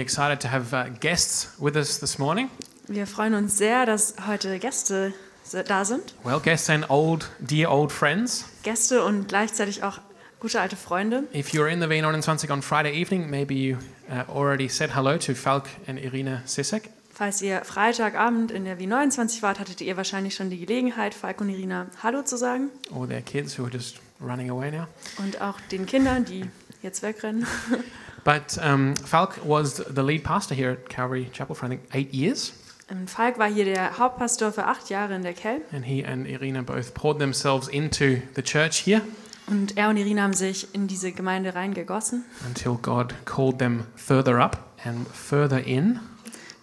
Excited 0.00 0.40
to 0.40 0.48
have 0.50 0.72
uh, 0.72 0.90
guests 1.00 1.50
with 1.58 1.76
us 1.76 1.98
this 2.00 2.18
morning. 2.18 2.48
Wir 2.86 3.06
freuen 3.06 3.34
uns 3.34 3.56
sehr, 3.58 3.84
dass 3.86 4.14
heute 4.26 4.58
Gäste 4.58 5.12
da 5.66 5.84
sind. 5.84 6.14
Well, 6.24 6.40
guests 6.40 6.70
and 6.70 6.88
old, 6.90 7.30
dear 7.40 7.70
old 7.70 7.90
friends. 7.92 8.44
Gäste 8.62 9.02
und 9.04 9.28
gleichzeitig 9.28 9.82
auch 9.82 9.98
gute 10.40 10.60
alte 10.60 10.76
Freunde. 10.76 11.24
If 11.34 11.50
you 11.52 11.60
were 11.60 11.70
in 11.70 11.80
the 11.80 11.86
V29 11.86 12.50
on 12.50 12.62
Friday 12.62 12.92
evening, 13.00 13.28
maybe 13.30 13.54
you 13.54 13.76
uh, 14.10 14.30
already 14.30 14.68
said 14.68 14.94
hello 14.94 15.16
to 15.18 15.34
Falk 15.34 15.64
and 15.86 15.98
Irina 15.98 16.42
Sisek. 16.46 16.90
Falls 17.12 17.42
ihr 17.42 17.64
Freitagabend 17.64 18.52
in 18.52 18.64
der 18.64 18.78
W29 18.78 19.42
wart, 19.42 19.58
hattet 19.58 19.80
ihr 19.80 19.96
wahrscheinlich 19.96 20.36
schon 20.36 20.50
die 20.50 20.58
Gelegenheit, 20.58 21.14
Falk 21.14 21.40
und 21.40 21.48
Irina 21.48 21.86
Hallo 22.02 22.22
zu 22.22 22.36
sagen. 22.36 22.70
or 22.94 23.08
their 23.08 23.22
kids 23.22 23.58
who 23.58 23.64
are 23.64 23.72
just 23.72 23.96
running 24.20 24.50
away 24.50 24.70
now. 24.70 24.86
Und 25.18 25.40
auch 25.40 25.60
den 25.72 25.84
Kindern, 25.86 26.24
die 26.24 26.44
jetzt 26.82 27.02
wegrennen. 27.02 27.44
But 28.28 28.58
um, 28.62 28.94
Falk 28.94 29.38
was 29.42 29.76
the 29.76 30.02
lead 30.02 30.22
pastor 30.22 30.54
here 30.54 30.72
at 30.72 30.90
Calvary 30.90 31.30
Chapel 31.32 31.54
for 31.54 31.64
I 31.64 31.70
think 31.70 31.82
eight 31.94 32.12
years, 32.12 32.52
Ähm, 32.90 33.06
Falk 33.08 33.38
war 33.38 33.48
hier 33.48 33.64
der 33.64 33.98
Hauptpastor 33.98 34.52
für 34.52 34.66
acht 34.66 34.90
Jahre 34.90 35.14
in 35.14 35.22
der 35.22 35.32
Kell. 35.32 35.62
and 35.72 35.82
he 35.86 36.04
and 36.04 36.26
Irina 36.26 36.60
both 36.60 36.92
poured 36.92 37.18
themselves 37.18 37.68
into 37.68 38.18
the 38.36 38.42
church 38.42 38.82
here 38.84 39.00
Und 39.46 39.78
er 39.78 39.88
und 39.88 39.96
Irina 39.96 40.22
haben 40.24 40.34
sich 40.34 40.74
in 40.74 40.88
diese 40.88 41.12
Gemeinde 41.12 41.54
reingegossen, 41.54 42.26
until 42.46 42.74
God 42.74 43.14
called 43.24 43.58
them 43.58 43.84
further 43.96 44.38
up 44.38 44.58
and 44.84 45.08
further 45.08 45.64
in 45.66 45.98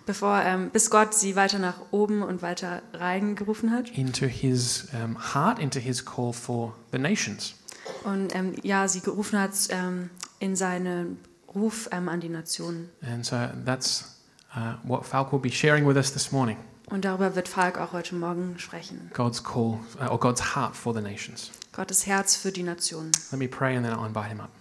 bevor, 0.06 0.44
ähm, 0.46 0.70
bis 0.70 0.92
Gott 0.92 1.16
sie 1.16 1.36
weiter 1.36 1.58
nach 1.58 1.78
oben 1.90 2.22
und 2.22 2.44
weiter 2.44 2.84
reingerufen 2.94 3.72
hat. 3.72 3.90
into 3.98 4.28
His 4.28 4.88
um, 4.94 5.18
heart, 5.34 5.58
into 5.58 5.80
His 5.80 6.06
call 6.06 6.32
for 6.32 6.76
the 6.92 7.00
nations. 7.00 7.56
Und 8.04 8.36
ähm, 8.36 8.54
ja, 8.62 8.88
sie 8.88 9.02
gerufen 9.02 9.40
hat 9.40 9.52
ähm, 9.70 10.12
in 10.38 10.56
seinen 10.56 11.18
Ruf 11.56 11.90
ähm, 11.92 12.10
an 12.10 12.20
die 12.20 12.30
Nationen. 12.30 12.90
And 13.02 13.26
so 13.26 13.38
that's 13.66 14.18
uh, 14.56 14.74
what 14.84 15.06
Falk 15.06 15.32
will 15.32 15.40
be 15.40 15.52
sharing 15.52 15.88
with 15.88 15.96
us 15.96 16.12
this 16.12 16.32
morning. 16.32 16.58
Und 16.88 17.06
darüber 17.06 17.36
wird 17.36 17.48
Falk 17.48 17.80
auch 17.80 17.94
heute 17.94 18.14
Morgen 18.16 18.60
sprechen. 18.60 19.10
God's 19.14 19.44
call 19.44 19.80
uh, 20.00 20.12
or 20.12 20.20
God's 20.20 20.56
heart 20.56 20.76
for 20.76 20.94
the 20.94 21.02
nations. 21.02 21.52
Gottes 21.72 22.06
Herz 22.06 22.36
für 22.36 22.52
die 22.52 22.64
Nationen. 22.64 23.12
Let 23.32 23.40
me 23.40 23.48
pray 23.48 23.76
and 23.76 23.86
then 23.86 23.96
I'll 23.96 24.06
invite 24.06 24.30
him 24.30 24.40
up. 24.40 24.52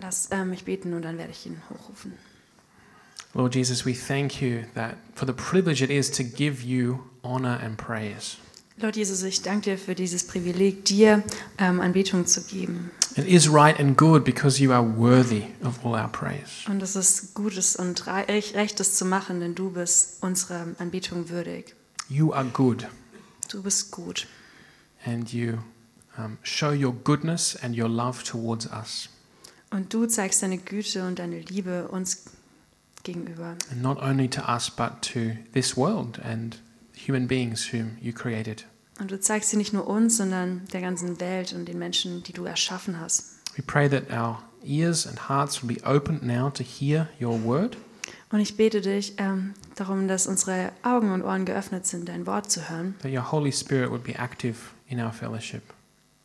Lass 0.00 0.28
ähm, 0.30 0.50
mich 0.50 0.64
beten 0.64 0.92
und 0.92 1.02
dann 1.02 1.16
werde 1.16 1.30
ich 1.30 1.46
ihn 1.46 1.62
hochrufen. 1.70 2.12
Lord 3.34 3.54
Jesus, 3.54 3.84
we 3.84 3.94
thank 3.94 4.40
you 4.40 4.62
that 4.74 4.96
for 5.14 5.26
the 5.26 5.32
privilege 5.32 5.82
it 5.82 5.90
is 5.90 6.10
to 6.10 6.22
give 6.22 6.62
you 6.62 7.00
honor 7.22 7.58
and 7.62 7.76
praise. 7.76 8.36
Lord 8.78 8.96
Jesus, 8.96 9.22
ich 9.22 9.40
danke 9.42 9.70
dir 9.70 9.78
für 9.78 9.94
dieses 9.94 10.26
Privileg, 10.26 10.84
dir 10.84 11.22
ähm, 11.58 11.80
Anbetung 11.80 12.26
zu 12.26 12.42
geben. 12.42 12.90
It 13.16 13.26
is 13.26 13.48
right 13.48 13.78
and 13.80 13.96
good 13.96 14.24
because 14.24 14.60
you 14.62 14.72
are 14.72 14.82
worthy 14.82 15.44
of 15.64 15.84
all 15.84 15.92
our 15.94 16.08
praise. 16.08 16.66
Und 16.68 16.82
es 16.82 16.96
ist 16.96 17.34
Gutes 17.34 17.74
und 17.76 18.06
Re- 18.06 18.26
Rechtes 18.28 18.96
zu 18.96 19.06
machen, 19.06 19.40
denn 19.40 19.54
du 19.54 19.70
bist 19.70 20.22
unserer 20.22 20.66
Anbetung 20.78 21.30
würdig. 21.30 21.74
You 22.08 22.32
are 22.32 22.44
good 22.44 22.86
Du 23.48 23.62
bist 23.62 23.90
gut. 23.90 24.26
and 25.04 25.32
you 25.32 25.58
um, 26.18 26.36
show 26.42 26.72
your 26.72 26.92
goodness 26.92 27.56
and 27.62 27.76
your 27.78 27.88
love 27.88 28.22
towards 28.24 28.66
us. 28.66 29.08
Und 29.70 29.94
du 29.94 30.06
zeigst 30.06 30.42
deine 30.42 30.58
Güte 30.58 31.06
und 31.06 31.18
deine 31.18 31.40
Liebe 31.40 31.88
uns 31.88 32.24
gegenüber. 33.02 33.56
And 33.70 33.82
not 33.82 33.98
only 34.02 34.28
to 34.28 34.42
us, 34.42 34.70
but 34.70 35.00
to 35.12 35.30
this 35.54 35.74
world 35.76 36.18
and 36.22 36.60
human 36.94 37.26
beings 37.26 37.72
whom 37.72 37.96
you 38.00 38.12
created. 38.12 38.66
Und 38.98 39.10
du 39.10 39.20
zeigst 39.20 39.50
sie 39.50 39.56
nicht 39.56 39.72
nur 39.72 39.86
uns, 39.86 40.16
sondern 40.16 40.66
der 40.72 40.80
ganzen 40.80 41.20
Welt 41.20 41.52
und 41.52 41.66
den 41.66 41.78
Menschen, 41.78 42.22
die 42.22 42.32
du 42.32 42.44
erschaffen 42.44 42.98
hast. 42.98 43.34
We 43.56 43.62
pray 43.62 43.88
that 43.88 44.10
our 44.10 44.42
ears 44.64 45.06
and 45.06 45.28
hearts 45.28 45.62
will 45.62 45.74
be 45.74 45.82
opened 45.86 46.22
now 46.22 46.50
to 46.50 46.62
hear 46.62 47.08
your 47.20 47.42
word. 47.44 47.76
Und 48.30 48.40
ich 48.40 48.56
bete 48.56 48.80
dich 48.80 49.14
ähm, 49.18 49.54
darum, 49.76 50.08
dass 50.08 50.26
unsere 50.26 50.72
Augen 50.82 51.12
und 51.12 51.22
Ohren 51.22 51.44
geöffnet 51.44 51.86
sind, 51.86 52.08
dein 52.08 52.26
Wort 52.26 52.50
zu 52.50 52.68
hören. 52.68 52.94
that 53.02 53.12
your 53.12 53.30
Holy 53.30 53.52
Spirit 53.52 53.90
would 53.90 54.02
be 54.02 54.14
active 54.18 54.56
in 54.88 54.98
our 55.00 55.12
fellowship, 55.12 55.62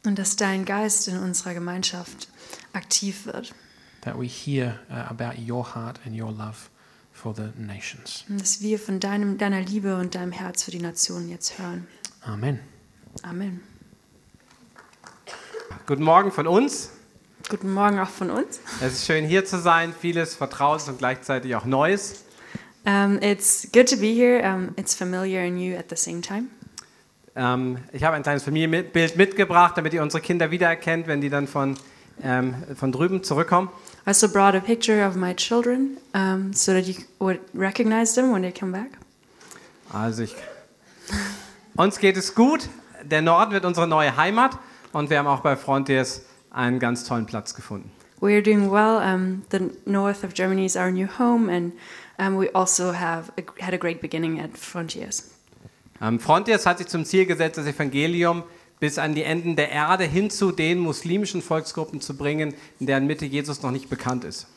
Und 0.05 0.17
dass 0.17 0.35
dein 0.35 0.65
Geist 0.65 1.07
in 1.07 1.17
unserer 1.17 1.53
Gemeinschaft 1.53 2.27
aktiv 2.73 3.25
wird. 3.25 3.53
that 4.01 4.17
we 4.19 4.25
hear 4.25 4.79
uh, 4.89 5.09
about 5.09 5.39
your 5.39 5.75
heart 5.75 5.99
and 6.05 6.19
your 6.19 6.31
love 6.31 6.69
for 7.13 7.35
the 7.35 7.49
nations. 7.55 8.25
Und 8.29 8.41
dass 8.41 8.61
wir 8.61 8.79
von 8.79 8.99
deinem, 8.99 9.37
deiner 9.37 9.61
Liebe 9.61 9.95
und 9.97 10.15
deinem 10.15 10.31
Herz 10.31 10.63
für 10.63 10.71
die 10.71 10.79
Nationen 10.81 11.29
jetzt 11.29 11.59
hören. 11.59 11.87
Amen. 12.23 12.59
Amen. 13.23 13.61
Guten 15.87 16.03
Morgen 16.03 16.31
von 16.31 16.45
uns. 16.45 16.91
Guten 17.49 17.73
Morgen 17.73 17.99
auch 17.99 18.09
von 18.09 18.29
uns. 18.29 18.59
Es 18.79 18.93
ist 18.93 19.05
schön 19.07 19.25
hier 19.25 19.43
zu 19.43 19.59
sein, 19.59 19.91
vieles 19.99 20.35
Vertrautes 20.35 20.87
und 20.87 20.99
gleichzeitig 20.99 21.55
auch 21.55 21.65
Neues. 21.65 22.23
Um, 22.85 23.17
it's 23.21 23.67
good 23.73 23.89
to 23.89 23.97
be 23.97 24.13
here. 24.13 24.43
Um, 24.43 24.69
it's 24.77 24.93
familiar 24.93 25.41
and 25.41 25.55
new 25.55 25.75
at 25.75 25.89
the 25.89 25.95
same 25.95 26.21
time. 26.21 26.45
Ähm, 27.35 27.77
ich 27.91 28.03
habe 28.03 28.15
ein 28.15 28.23
kleines 28.23 28.43
Familienbild 28.43 29.15
mitgebracht, 29.17 29.75
damit 29.75 29.93
ihr 29.93 30.03
unsere 30.03 30.21
Kinder 30.21 30.51
wiedererkennt, 30.51 31.07
wenn 31.07 31.21
die 31.21 31.29
dann 31.29 31.47
von, 31.47 31.75
von 32.75 32.91
drüben 32.91 33.23
zurückkommen. 33.23 33.69
I 34.05 34.09
also 34.09 34.27
brought 34.27 34.55
a 34.55 34.59
picture 34.59 35.07
of 35.07 35.15
my 35.15 35.33
children 35.35 35.97
um, 36.13 36.53
so 36.53 36.71
that 36.71 36.85
you 36.85 36.95
would 37.19 37.39
recognize 37.55 38.13
them 38.13 38.31
when 38.31 38.43
they 38.43 38.51
come 38.51 38.71
back. 38.71 38.91
Also 39.91 40.23
ich, 40.23 40.35
uns 41.81 41.99
geht 41.99 42.17
es 42.17 42.35
gut. 42.35 42.69
Der 43.03 43.21
Norden 43.21 43.51
wird 43.51 43.65
unsere 43.65 43.87
neue 43.87 44.15
Heimat 44.15 44.57
und 44.93 45.09
wir 45.09 45.17
haben 45.17 45.27
auch 45.27 45.39
bei 45.39 45.55
Frontiers 45.55 46.23
einen 46.51 46.79
ganz 46.79 47.03
tollen 47.03 47.25
Platz 47.25 47.55
gefunden. 47.55 47.91
We're 48.19 48.43
doing 48.43 48.71
well. 48.71 49.01
Um, 49.01 49.41
the 49.51 49.71
north 49.85 50.23
of 50.23 50.33
Germany 50.35 50.65
is 50.65 50.75
our 50.75 50.91
new 50.91 51.07
home, 51.17 51.51
and 51.51 51.73
um, 52.19 52.39
we 52.39 52.53
also 52.53 52.93
have 52.93 53.31
a, 53.37 53.63
had 53.63 53.73
a 53.73 53.77
great 53.77 53.99
beginning 53.99 54.39
at 54.39 54.55
Frontiers. 54.55 55.31
Ähm, 55.99 56.19
Frontiers 56.19 56.67
hat 56.67 56.77
sich 56.77 56.87
zum 56.87 57.03
Ziel 57.03 57.25
gesetzt, 57.25 57.57
das 57.57 57.65
Evangelium 57.65 58.43
bis 58.79 58.99
an 58.99 59.15
die 59.15 59.23
Enden 59.23 59.55
der 59.55 59.71
Erde 59.71 60.03
hin 60.03 60.29
zu 60.29 60.51
den 60.51 60.77
muslimischen 60.79 61.41
Volksgruppen 61.41 61.99
zu 62.01 62.15
bringen, 62.15 62.53
in 62.79 62.85
deren 62.85 63.07
Mitte 63.07 63.25
Jesus 63.25 63.63
noch 63.63 63.71
nicht 63.71 63.89
bekannt 63.89 64.23
ist. 64.23 64.47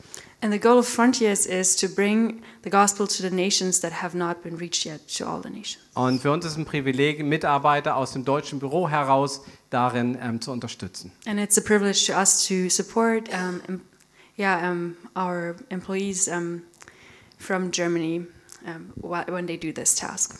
And 0.45 0.53
the 0.53 0.59
goal 0.59 0.77
of 0.77 0.85
Frontiers 0.87 1.47
is 1.47 1.75
to 1.77 1.87
bring 1.87 2.43
the 2.61 2.69
gospel 2.69 3.07
to 3.07 3.23
the 3.23 3.31
nations 3.31 3.79
that 3.79 3.91
have 4.03 4.15
not 4.15 4.43
been 4.43 4.55
reached 4.59 4.85
yet, 4.85 4.99
to 5.17 5.25
all 5.25 5.41
the 5.41 5.49
nations. 5.49 5.79
Und 5.95 6.21
für 6.21 6.31
uns 6.31 6.45
ist 6.45 6.55
ein 6.55 6.65
Privileg, 6.65 7.23
Mitarbeiter 7.25 7.95
aus 7.95 8.13
dem 8.13 8.23
deutschen 8.25 8.59
Büro 8.59 8.87
heraus 8.87 9.41
darin 9.71 10.15
ähm, 10.21 10.39
zu 10.41 10.51
unterstützen. 10.51 11.11
And 11.25 11.39
it's 11.39 11.57
a 11.57 11.61
privilege 11.61 12.05
to 12.05 12.13
us 12.13 12.45
to 12.47 12.69
support, 12.69 13.27
um, 13.29 13.59
em- 13.67 13.81
yeah, 14.37 14.69
um, 14.69 14.95
our 15.15 15.55
employees 15.69 16.27
um, 16.27 16.61
from 17.39 17.71
Germany 17.71 18.27
um, 18.67 18.93
wh- 19.01 19.27
when 19.31 19.47
they 19.47 19.57
do 19.57 19.71
this 19.71 19.95
task. 19.95 20.35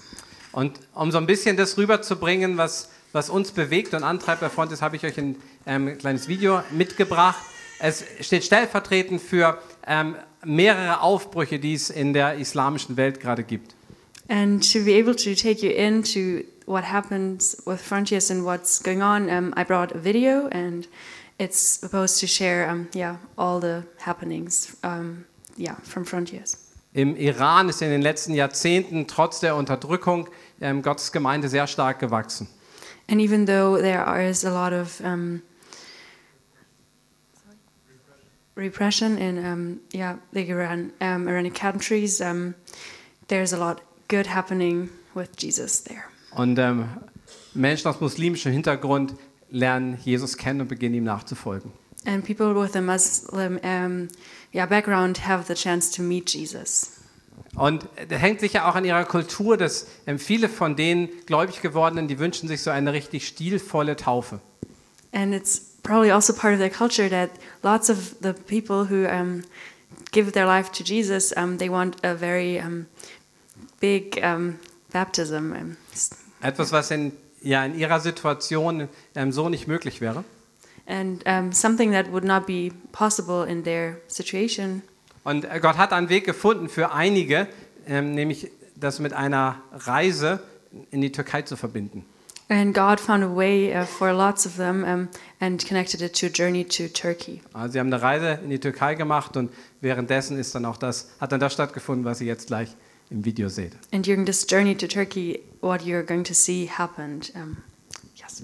Und 0.51 0.79
um 0.93 1.11
so 1.11 1.17
ein 1.17 1.25
bisschen 1.25 1.57
das 1.57 1.77
rüberzubringen, 1.79 2.57
was, 2.57 2.89
was 3.11 3.31
uns 3.31 3.51
bewegt 3.51 3.95
und 3.95 4.03
antreibt 4.03 4.41
bei 4.41 4.49
Frontis, 4.49 4.83
habe 4.83 4.97
ich 4.97 5.03
euch 5.03 5.17
ein 5.17 5.37
ähm, 5.65 5.97
kleines 5.97 6.27
Video 6.27 6.61
mitgebracht. 6.69 7.39
Es 7.79 8.05
steht 8.21 8.45
stellvertretend 8.45 9.19
für 9.21 9.57
ähm, 9.87 10.15
mehrere 10.43 11.01
Aufbrüche, 11.01 11.59
die 11.59 11.73
es 11.73 11.89
in 11.89 12.13
der 12.13 12.35
islamischen 12.35 12.97
Welt 12.97 13.19
gerade 13.19 13.43
gibt. 13.43 13.75
And 14.27 14.63
to 14.73 14.83
be 14.83 14.93
able 14.97 15.15
to 15.15 15.35
take 15.35 15.61
you 15.61 15.71
into 15.71 16.43
what 16.65 16.83
happens 16.83 17.61
with 17.65 17.79
Frontiers 17.79 18.31
and 18.31 18.43
what's 18.43 18.81
going 18.81 19.01
on, 19.01 19.29
um, 19.29 19.53
I 19.55 19.63
brought 19.63 19.93
a 19.93 19.99
video, 19.99 20.47
and 20.47 20.87
it's 21.37 21.79
supposed 21.79 22.19
to 22.21 22.27
share, 22.27 22.67
um, 22.67 22.87
yeah, 22.95 23.17
all 23.37 23.59
the 23.59 23.83
happenings, 23.99 24.77
um, 24.83 25.25
yeah, 25.57 25.75
from 25.83 26.05
Frontiers. 26.05 26.57
Im 26.93 27.15
Iran 27.17 27.69
ist 27.69 27.81
in 27.81 27.89
den 27.89 28.01
letzten 28.01 28.33
Jahrzehnten 28.33 29.05
trotz 29.05 29.41
der 29.41 29.55
Unterdrückung 29.57 30.29
ähm, 30.61 30.81
Gottes 30.81 31.11
Gemeinde 31.11 31.49
sehr 31.49 31.67
stark 31.67 31.99
gewachsen. 31.99 32.47
And 33.07 33.19
even 33.21 33.45
though 33.45 33.77
there 33.79 34.27
is 34.27 34.43
a 34.43 34.49
lot 34.49 34.73
of 34.73 35.01
um, 35.01 35.43
repression 38.55 39.17
in 39.17 39.37
um, 39.37 39.79
yeah 39.93 40.17
the 40.33 40.47
Iran 40.49 40.91
um, 41.01 41.27
Iranian 41.27 41.53
countries, 41.53 42.21
um, 42.21 42.55
there's 43.27 43.53
a 43.53 43.57
lot 43.57 43.81
good 44.07 44.27
happening 44.27 44.89
with 45.13 45.29
Jesus 45.37 45.83
there. 45.83 46.03
Und 46.31 46.59
ähm, 46.59 46.89
Menschen 47.53 47.87
aus 47.87 48.01
muslimischem 48.01 48.51
Hintergrund 48.51 49.15
lernen 49.49 49.97
Jesus 50.03 50.37
kennen 50.37 50.61
und 50.61 50.67
beginnen 50.67 50.95
ihm 50.95 51.03
nachzufolgen. 51.03 51.71
And 52.05 52.23
people 52.23 52.53
with 52.53 52.75
a 52.75 52.81
Muslim 52.81 53.59
yeah, 54.53 54.65
background 54.65 55.27
have 55.27 55.45
the 55.47 55.55
chance 55.55 55.91
to 55.91 56.03
meet 56.03 56.29
Jesus. 56.29 56.91
Und 57.55 57.87
das 58.09 58.21
hängt 58.21 58.41
sicher 58.41 58.67
auch 58.67 58.75
an 58.75 58.85
ihrer 58.85 59.05
Kultur, 59.05 59.57
dass 59.57 59.87
ähm, 60.07 60.19
viele 60.19 60.49
von 60.49 60.75
den 60.75 61.09
gläubig 61.25 61.61
gewordenen, 61.61 62.07
die 62.07 62.19
wünschen 62.19 62.47
sich 62.47 62.61
so 62.61 62.69
eine 62.69 62.93
richtig 62.93 63.27
stilvolle 63.27 63.95
Taufe. 63.95 64.39
And 65.11 65.33
it's 65.33 65.74
probably 65.85 66.11
also 66.11 66.33
part 66.33 66.53
of 66.53 66.59
their 66.59 66.69
culture 66.69 67.07
that 67.07 67.29
lots 67.63 67.89
of 67.89 68.19
the 68.19 68.33
people 68.33 68.85
who 68.85 69.07
um, 69.07 69.43
give 70.11 70.33
their 70.33 70.45
life 70.45 70.71
to 70.73 70.83
Jesus, 70.83 71.33
um, 71.37 71.57
they 71.57 71.69
want 71.69 71.95
a 72.03 72.13
very 72.13 72.59
um, 72.59 72.87
big 73.79 74.19
um, 74.21 74.59
baptism. 74.91 75.77
Etwas, 76.41 76.71
was 76.71 76.91
in, 76.91 77.13
ja, 77.41 77.63
in 77.63 77.79
ihrer 77.79 78.01
Situation 78.01 78.89
ähm, 79.15 79.31
so 79.31 79.47
nicht 79.47 79.67
möglich 79.67 80.01
wäre. 80.01 80.25
and 80.87 81.23
um, 81.25 81.51
something 81.51 81.91
that 81.91 82.11
would 82.11 82.23
not 82.23 82.45
be 82.45 82.71
possible 82.91 83.43
in 83.43 83.63
their 83.63 83.97
situation. 84.07 84.81
Und 85.23 85.45
äh, 85.45 85.59
Gott 85.59 85.77
hat 85.77 85.91
einen 85.93 86.09
Weg 86.09 86.25
gefunden 86.25 86.69
für 86.69 86.91
einige, 86.91 87.47
ähm, 87.87 88.13
nämlich 88.13 88.51
das 88.75 88.99
mit 88.99 89.13
einer 89.13 89.61
Reise 89.71 90.41
in 90.91 91.01
die 91.01 91.11
Türkei 91.11 91.41
zu 91.41 91.55
verbinden. 91.55 92.05
And 92.47 92.75
God 92.75 92.99
found 92.99 93.23
a 93.23 93.27
way 93.27 93.73
uh, 93.73 93.85
for 93.85 94.13
lots 94.13 94.45
of 94.45 94.57
them 94.57 94.83
um, 94.83 95.09
and 95.39 95.65
connected 95.65 96.01
it 96.01 96.13
to 96.19 96.27
a 96.27 96.29
journey 96.29 96.63
to 96.63 96.87
Turkey. 96.87 97.41
Also 97.53 97.73
sie 97.73 97.79
haben 97.79 97.91
eine 97.91 98.01
Reise 98.01 98.39
in 98.43 98.51
die 98.51 98.59
Türkei 98.59 98.93
gemacht 98.93 99.35
und 99.35 99.51
währenddessen 99.81 100.37
ist 100.37 100.53
dann 100.53 100.65
auch 100.65 100.77
das, 100.77 101.09
hat 101.19 101.31
dann 101.31 101.39
das 101.39 101.53
stattgefunden, 101.53 102.05
was 102.05 102.21
ihr 102.21 102.27
jetzt 102.27 102.47
gleich 102.47 102.69
im 103.09 103.25
Video 103.25 103.49
seht. 103.49 103.73
And 103.91 104.05
during 104.05 104.25
this 104.25 104.45
journey 104.47 104.75
to 104.75 104.85
Turkey, 104.85 105.39
what 105.61 105.81
you're 105.81 106.03
going 106.03 106.23
to 106.23 106.33
see 106.33 106.69
happened. 106.69 107.31
Um, 107.35 107.57
yes. 108.15 108.43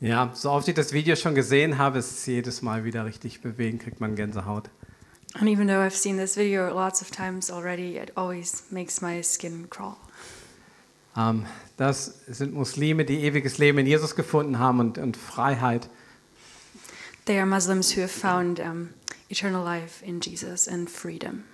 Ja, 0.00 0.30
so 0.32 0.50
oft 0.50 0.66
ich 0.68 0.74
das 0.74 0.92
Video 0.92 1.14
schon 1.16 1.34
gesehen 1.34 1.76
habe, 1.76 1.98
ist 1.98 2.10
es 2.10 2.26
jedes 2.26 2.62
Mal 2.62 2.84
wieder 2.84 3.04
richtig 3.04 3.42
bewegen, 3.42 3.78
kriegt 3.78 4.00
man 4.00 4.14
Gänsehaut. 4.14 4.70
And 5.34 5.48
even 5.48 5.66
though 5.66 5.80
I've 5.80 5.94
seen 5.94 6.16
this 6.16 6.36
video 6.36 6.72
lots 6.72 7.02
of 7.02 7.10
times 7.10 7.50
already, 7.50 7.98
it 7.98 8.16
always 8.16 8.64
makes 8.70 9.02
my 9.02 9.22
skin 9.22 9.68
crawl. 9.68 9.96
Ähm, 11.18 11.46
das 11.76 12.20
sind 12.28 12.54
Muslime, 12.54 13.04
die 13.04 13.24
ewiges 13.24 13.58
Leben 13.58 13.78
in 13.78 13.86
Jesus 13.86 14.14
gefunden 14.14 14.58
haben 14.58 14.80
und, 14.80 14.98
und 14.98 15.16
Freiheit. 15.16 15.90
They 17.26 17.38
are 17.38 17.46
Muslims 17.46 17.96
who 17.96 18.02
have 18.02 18.08
found 18.08 18.60
um, 18.60 18.90
eternal 19.28 19.62
life 19.62 20.04
in 20.04 20.20
Jesus 20.20 20.68
and 20.68 20.88
freedom. 20.88 21.44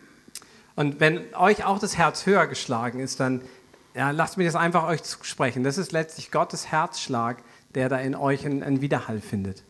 Und 0.76 1.00
wenn 1.00 1.34
euch 1.34 1.64
auch 1.64 1.78
das 1.78 1.96
Herz 1.96 2.26
höher 2.26 2.46
geschlagen 2.46 3.00
ist, 3.00 3.20
dann 3.20 3.42
ja, 3.94 4.10
lasst 4.10 4.36
mir 4.36 4.44
das 4.44 4.56
einfach 4.56 4.84
euch 4.84 5.02
zusprechen. 5.02 5.62
Das 5.62 5.78
ist 5.78 5.92
letztlich 5.92 6.30
Gottes 6.30 6.70
Herzschlag, 6.70 7.42
der 7.74 7.88
da 7.88 7.98
in 7.98 8.14
euch 8.14 8.44
einen, 8.44 8.62
einen 8.62 8.80
Widerhall 8.80 9.20
findet. 9.20 9.62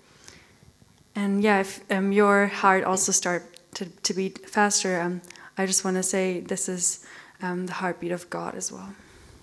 And 1.14 1.44
yeah, 1.44 1.60
if 1.60 1.80
um, 1.90 2.10
your 2.10 2.50
heart 2.62 2.84
also 2.84 3.12
start 3.12 3.42
to, 3.74 3.84
to 4.02 4.14
beat 4.14 4.40
faster, 4.48 5.04
um, 5.04 5.20
I 5.56 5.66
just 5.66 5.84
want 5.84 5.96
to 5.96 6.02
say 6.02 6.40
this 6.40 6.68
is 6.68 7.02
um, 7.40 7.66
the 7.66 7.74
heartbeat 7.74 8.12
of 8.12 8.30
God 8.30 8.54
as 8.56 8.72
well. 8.72 8.88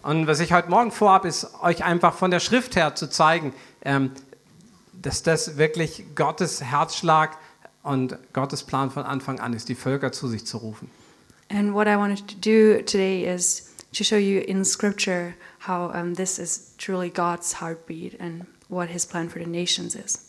Und 0.04 0.26
was 0.26 0.40
ich 0.40 0.52
heute 0.52 0.70
Morgen 0.70 0.92
vorhabe, 0.92 1.28
ist 1.28 1.48
euch 1.62 1.84
einfach 1.84 2.14
von 2.16 2.32
der 2.32 2.40
Schrift 2.40 2.76
her 2.76 2.96
zu 2.96 3.10
zeigen, 3.10 3.54
ähm, 3.84 4.12
dass 4.94 5.22
das 5.24 5.58
wirklich 5.58 6.06
Gottes 6.16 6.64
Herzschlag 6.64 7.38
und 7.84 8.18
Gottes 8.34 8.64
Plan 8.64 8.90
von 8.90 9.04
Anfang 9.04 9.40
an 9.40 9.54
ist, 9.54 9.70
die 9.70 9.76
Völker 9.76 10.12
zu 10.12 10.28
sich 10.28 10.46
zu 10.46 10.58
rufen. 10.58 10.90
And 11.50 11.74
what 11.74 11.88
I 11.88 11.98
wanted 11.98 12.28
to 12.28 12.36
do 12.36 12.82
today 12.84 13.24
is 13.26 13.70
to 13.98 14.04
show 14.04 14.16
you 14.16 14.40
in 14.40 14.64
Scripture 14.64 15.34
how 15.68 15.94
um, 15.94 16.16
this 16.16 16.40
is 16.40 16.74
truly 16.78 17.10
God's 17.10 17.62
heartbeat 17.62 18.20
and 18.20 18.46
what 18.70 18.90
His 18.90 19.06
plan 19.06 19.30
for 19.30 19.42
the 19.42 19.48
nations 19.48 19.96
is. 19.96 20.20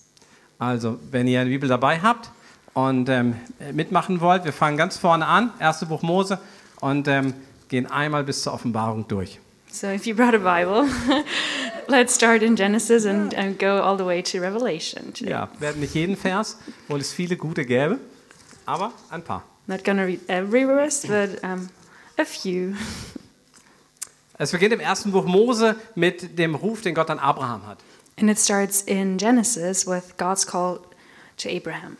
Also, 0.58 0.98
wenn 1.10 1.26
ihr 1.26 1.40
eine 1.40 1.50
Bibel 1.50 1.68
dabei 1.68 2.00
habt 2.00 2.30
und 2.74 3.08
ähm, 3.08 3.36
mitmachen 3.72 4.20
wollt, 4.20 4.44
wir 4.44 4.52
fangen 4.52 4.76
ganz 4.76 4.96
vorne 4.96 5.26
an, 5.26 5.52
erste 5.58 5.86
Buch 5.86 6.02
Mose, 6.02 6.38
und 6.80 7.06
ähm, 7.08 7.34
gehen 7.68 7.86
einmal 7.86 8.24
bis 8.24 8.42
zur 8.42 8.52
Offenbarung 8.52 9.06
durch. 9.08 9.40
So 9.72 9.88
if 9.88 10.06
you 10.06 10.14
brought 10.14 10.34
a 10.34 10.38
Bible, 10.38 10.86
let's 11.88 12.12
start 12.12 12.42
in 12.42 12.56
Genesis 12.56 13.06
and, 13.06 13.32
and 13.32 13.58
go 13.58 13.80
all 13.80 13.96
the 13.96 14.04
way 14.04 14.20
to 14.20 14.38
Revelation. 14.38 15.14
Today. 15.14 15.30
Ja, 15.30 15.48
werden 15.60 15.80
nicht 15.80 15.94
jeden 15.94 16.14
Vers, 16.14 16.58
obwohl 16.84 17.00
es 17.00 17.14
viele 17.14 17.38
gute 17.38 17.64
gäbe, 17.64 17.98
aber 18.66 18.92
ein 19.08 19.22
paar. 19.22 19.44
Not 19.66 19.82
gonna 19.82 20.04
read 20.04 20.20
every 20.28 20.66
verse, 20.66 21.08
but 21.08 21.42
um, 21.42 21.70
a 22.18 22.24
few. 22.24 22.74
Es 24.38 24.50
beginnt 24.50 24.74
im 24.74 24.80
ersten 24.80 25.10
Buch 25.10 25.24
Mose 25.24 25.76
mit 25.94 26.38
dem 26.38 26.54
Ruf, 26.54 26.82
den 26.82 26.94
Gott 26.94 27.08
an 27.08 27.18
Abraham 27.18 27.66
hat. 27.66 27.78
And 28.18 28.28
it 28.28 28.38
starts 28.38 28.82
in 28.82 29.16
Genesis 29.16 29.86
with 29.86 30.16
God's 30.18 30.46
call 30.46 30.80
to 31.38 31.48
Abraham. 31.48 31.96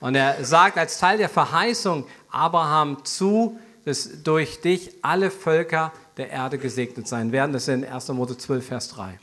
Und 0.00 0.16
er 0.16 0.44
sagt 0.44 0.76
als 0.76 0.98
Teil 0.98 1.16
der 1.16 1.30
Verheißung 1.30 2.06
Abraham 2.30 3.04
zu, 3.04 3.58
dass 3.86 4.22
durch 4.22 4.60
dich 4.60 4.90
alle 5.00 5.30
Völker 5.30 5.92
der 6.16 6.30
Erde 6.30 6.58
gesegnet 6.58 7.08
sein 7.08 7.32
werden. 7.32 7.52
Das 7.52 7.68
ist 7.68 7.74
in 7.74 7.84
1. 7.84 8.08
Mose 8.08 8.36
12, 8.36 8.66
Vers 8.66 8.88
3. 8.88 9.18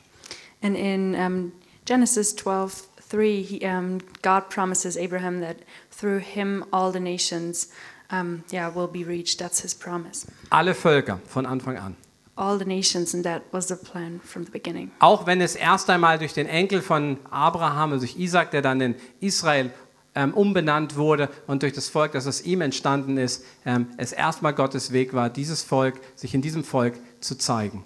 And 0.61 0.77
in 0.77 1.15
um, 1.15 1.51
Genesis 1.85 2.35
12, 2.35 2.87
3, 3.09 3.43
he, 3.43 3.65
um, 3.65 3.99
God 4.21 4.49
promises 4.49 4.97
Abraham 4.97 5.41
that 5.41 5.57
through 5.91 6.19
him 6.19 6.63
all 6.71 6.91
the 6.91 6.99
nations 6.99 7.69
um, 8.09 8.43
yeah, 8.51 8.69
will 8.73 8.87
be 8.87 9.03
reached. 9.03 9.39
That's 9.39 9.61
his 9.61 9.73
promise. 9.73 10.27
Alle 10.49 10.73
Völker 10.73 11.19
von 11.25 11.45
Anfang 11.45 11.77
an. 11.77 11.95
All 12.35 12.57
the 12.57 12.65
nations, 12.65 13.13
and 13.13 13.23
that 13.25 13.43
was 13.51 13.67
the 13.67 13.75
plan 13.75 14.19
from 14.23 14.45
the 14.45 14.51
beginning. 14.51 14.91
Auch 14.99 15.27
wenn 15.27 15.39
es 15.41 15.55
erst 15.55 15.89
einmal 15.89 16.17
durch 16.17 16.33
den 16.33 16.47
Enkel 16.47 16.81
von 16.81 17.19
Abraham, 17.29 17.93
also 17.93 18.05
durch 18.05 18.17
Isaac, 18.17 18.49
der 18.51 18.63
dann 18.63 18.81
in 18.81 18.95
Israel 19.19 19.71
ähm, 20.15 20.33
umbenannt 20.33 20.95
wurde 20.95 21.29
und 21.47 21.63
durch 21.63 21.73
das 21.73 21.89
Volk, 21.89 22.11
das 22.11 22.27
aus 22.27 22.41
ihm 22.41 22.61
entstanden 22.61 23.17
ist, 23.17 23.43
ähm, 23.65 23.87
es 23.97 24.11
erstmal 24.11 24.53
Gottes 24.53 24.91
Weg 24.91 25.13
war, 25.13 25.29
dieses 25.29 25.63
Volk, 25.63 25.99
sich 26.15 26.33
in 26.33 26.41
diesem 26.41 26.63
Volk 26.63 26.95
zu 27.19 27.35
zeigen. 27.35 27.83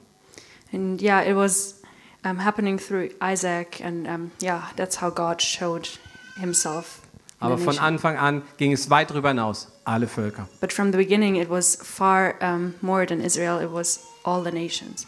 And 0.73 1.01
yeah, 1.01 1.21
it 1.21 1.35
was 1.35 1.81
um, 2.25 2.43
happening 2.43 2.77
through 2.77 3.09
Isaac, 3.21 3.81
and 3.81 4.07
um, 4.07 4.31
yeah, 4.41 4.69
that's 4.75 5.01
how 5.01 5.09
God 5.09 5.41
showed 5.41 5.99
himself. 6.39 7.01
Aber 7.39 7.57
von. 7.57 7.77
Anfang 7.77 8.17
an 8.17 8.41
ging 8.57 8.73
es 8.73 8.89
weit 8.89 9.11
darüber 9.11 9.29
hinaus, 9.29 9.71
alle 9.85 10.07
Völker. 10.07 10.49
But 10.59 10.73
from 10.73 10.91
the 10.91 10.97
beginning, 10.97 11.35
it 11.35 11.49
was 11.49 11.77
far 11.81 12.33
um, 12.41 12.73
more 12.81 13.05
than 13.05 13.21
Israel, 13.21 13.61
it 13.61 13.71
was 13.71 14.01
all 14.23 14.43
the 14.43 14.51
nations. 14.51 15.05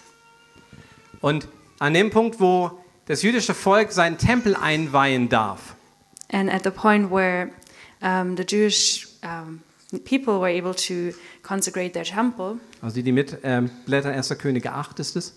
Und 1.21 1.47
an 1.79 1.93
dem 1.93 2.11
Punkt, 2.11 2.39
wo 2.39 2.71
das 3.07 3.23
jüdische 3.23 3.53
Volk 3.53 3.91
seinen 3.91 4.17
Tempel 4.17 4.55
einweihen 4.55 5.27
darf, 5.27 5.75
And 6.31 6.49
at 6.49 6.63
the 6.63 6.71
point 6.71 7.09
where 7.11 7.51
um, 8.01 8.35
the 8.35 8.45
Jewish 8.45 9.07
um, 9.23 9.61
people 10.05 10.39
were 10.39 10.49
able 10.49 10.73
to 10.73 11.13
consecrate 11.41 11.93
their 11.93 12.03
temple, 12.03 12.59
also 12.81 12.95
die, 12.95 13.03
die 13.03 13.11
mit 13.11 13.37
ähm, 13.43 13.69
blättern 13.85 14.13
1. 14.13 14.29
Könige 14.37 14.71
8 14.73 14.99
ist 14.99 15.15
es, 15.15 15.33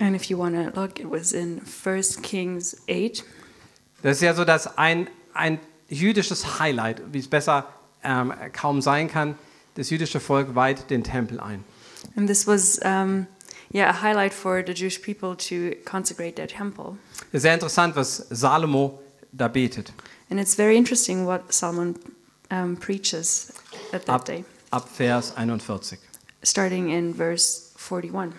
and 0.00 0.16
if 0.16 0.24
you 0.24 0.36
want 0.38 0.54
to 0.54 0.80
look, 0.80 0.98
it 0.98 1.10
was 1.10 1.32
in 1.32 1.60
1 1.84 2.22
Kings 2.22 2.76
8. 2.88 3.24
das 4.02 4.16
ist 4.16 4.22
ja 4.22 4.34
so, 4.34 4.44
dass 4.44 4.76
ein, 4.76 5.08
ein 5.32 5.60
jüdisches 5.88 6.58
Highlight, 6.58 7.00
wie 7.12 7.20
es 7.20 7.28
besser 7.28 7.68
ähm, 8.02 8.32
kaum 8.52 8.82
sein 8.82 9.08
kann, 9.08 9.36
das 9.76 9.90
jüdische 9.90 10.20
Volk 10.20 10.54
weiht 10.54 10.90
den 10.90 11.04
Tempel 11.04 11.40
ein. 11.40 11.64
And 12.16 12.28
this 12.28 12.46
was, 12.46 12.78
um, 12.84 13.26
yeah, 13.72 13.88
a 13.88 14.02
highlight 14.02 14.34
for 14.34 14.62
the 14.64 14.72
Jewish 14.72 15.00
people 15.00 15.36
to 15.36 15.76
consecrate 15.84 16.36
their 16.36 16.46
temple. 16.46 16.98
Sehr 17.32 17.54
interessant, 17.54 17.96
was 17.96 18.26
Salomo 18.30 19.00
da 19.32 19.48
betet. 19.48 19.92
And 20.30 20.40
it's 20.40 20.54
very 20.54 20.76
interesting 20.76 21.26
what 21.26 21.52
Solomon 21.52 21.96
um, 22.50 22.76
preaches 22.76 23.52
at 23.92 24.06
that 24.06 24.14
Ab, 24.14 24.24
day, 24.24 24.44
ab 24.70 24.88
Vers 24.88 25.36
41. 25.36 25.98
starting 26.42 26.90
in 26.90 27.14
verse 27.14 27.72
41. 27.76 28.32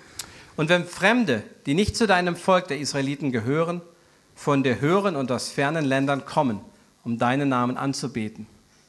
Und 0.58 0.70
wenn 0.70 0.86
Fremde, 0.86 1.44
die 1.66 1.74
nicht 1.74 1.98
zu 1.98 2.08
deinem 2.08 2.36
Volk 2.36 2.68
der 2.68 2.80
Israeliten 2.80 3.32
gehören, 3.32 3.82
von 4.36 4.64
dir 4.64 4.82
hören 4.82 5.16
und 5.16 5.32
aus 5.32 5.50
fernen 5.50 5.86
Ländern 5.86 6.26
kommen, 6.26 6.60
um 7.04 7.18
deinen 7.18 7.50
Namen 7.50 7.78
anzubeten, 7.78 8.48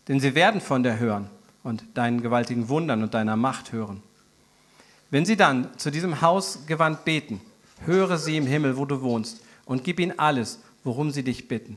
denn 0.09 0.21
sie 0.21 0.35
werden 0.35 0.61
von 0.61 0.83
dir 0.83 0.99
hören 0.99 1.29
und 1.63 1.85
deinen 1.95 2.23
gewaltigen 2.23 2.69
Wundern 2.69 3.03
und 3.03 3.15
deiner 3.15 3.37
Macht 3.37 3.73
hören. 3.73 4.03
Wenn 5.11 5.25
sie 5.25 5.37
dann 5.37 5.77
zu 5.79 5.91
diesem 5.91 6.21
Haus 6.21 6.61
gewandt 6.67 7.05
beten, 7.05 7.41
höre 7.85 8.19
sie 8.19 8.37
im 8.37 8.47
Himmel, 8.47 8.77
wo 8.77 8.85
du 8.85 9.03
wohnst, 9.03 9.41
und 9.65 9.83
gib 9.83 9.99
ihnen 9.99 10.19
alles, 10.19 10.61
worum 10.85 11.11
sie 11.11 11.25
dich 11.25 11.49
bitten. 11.49 11.77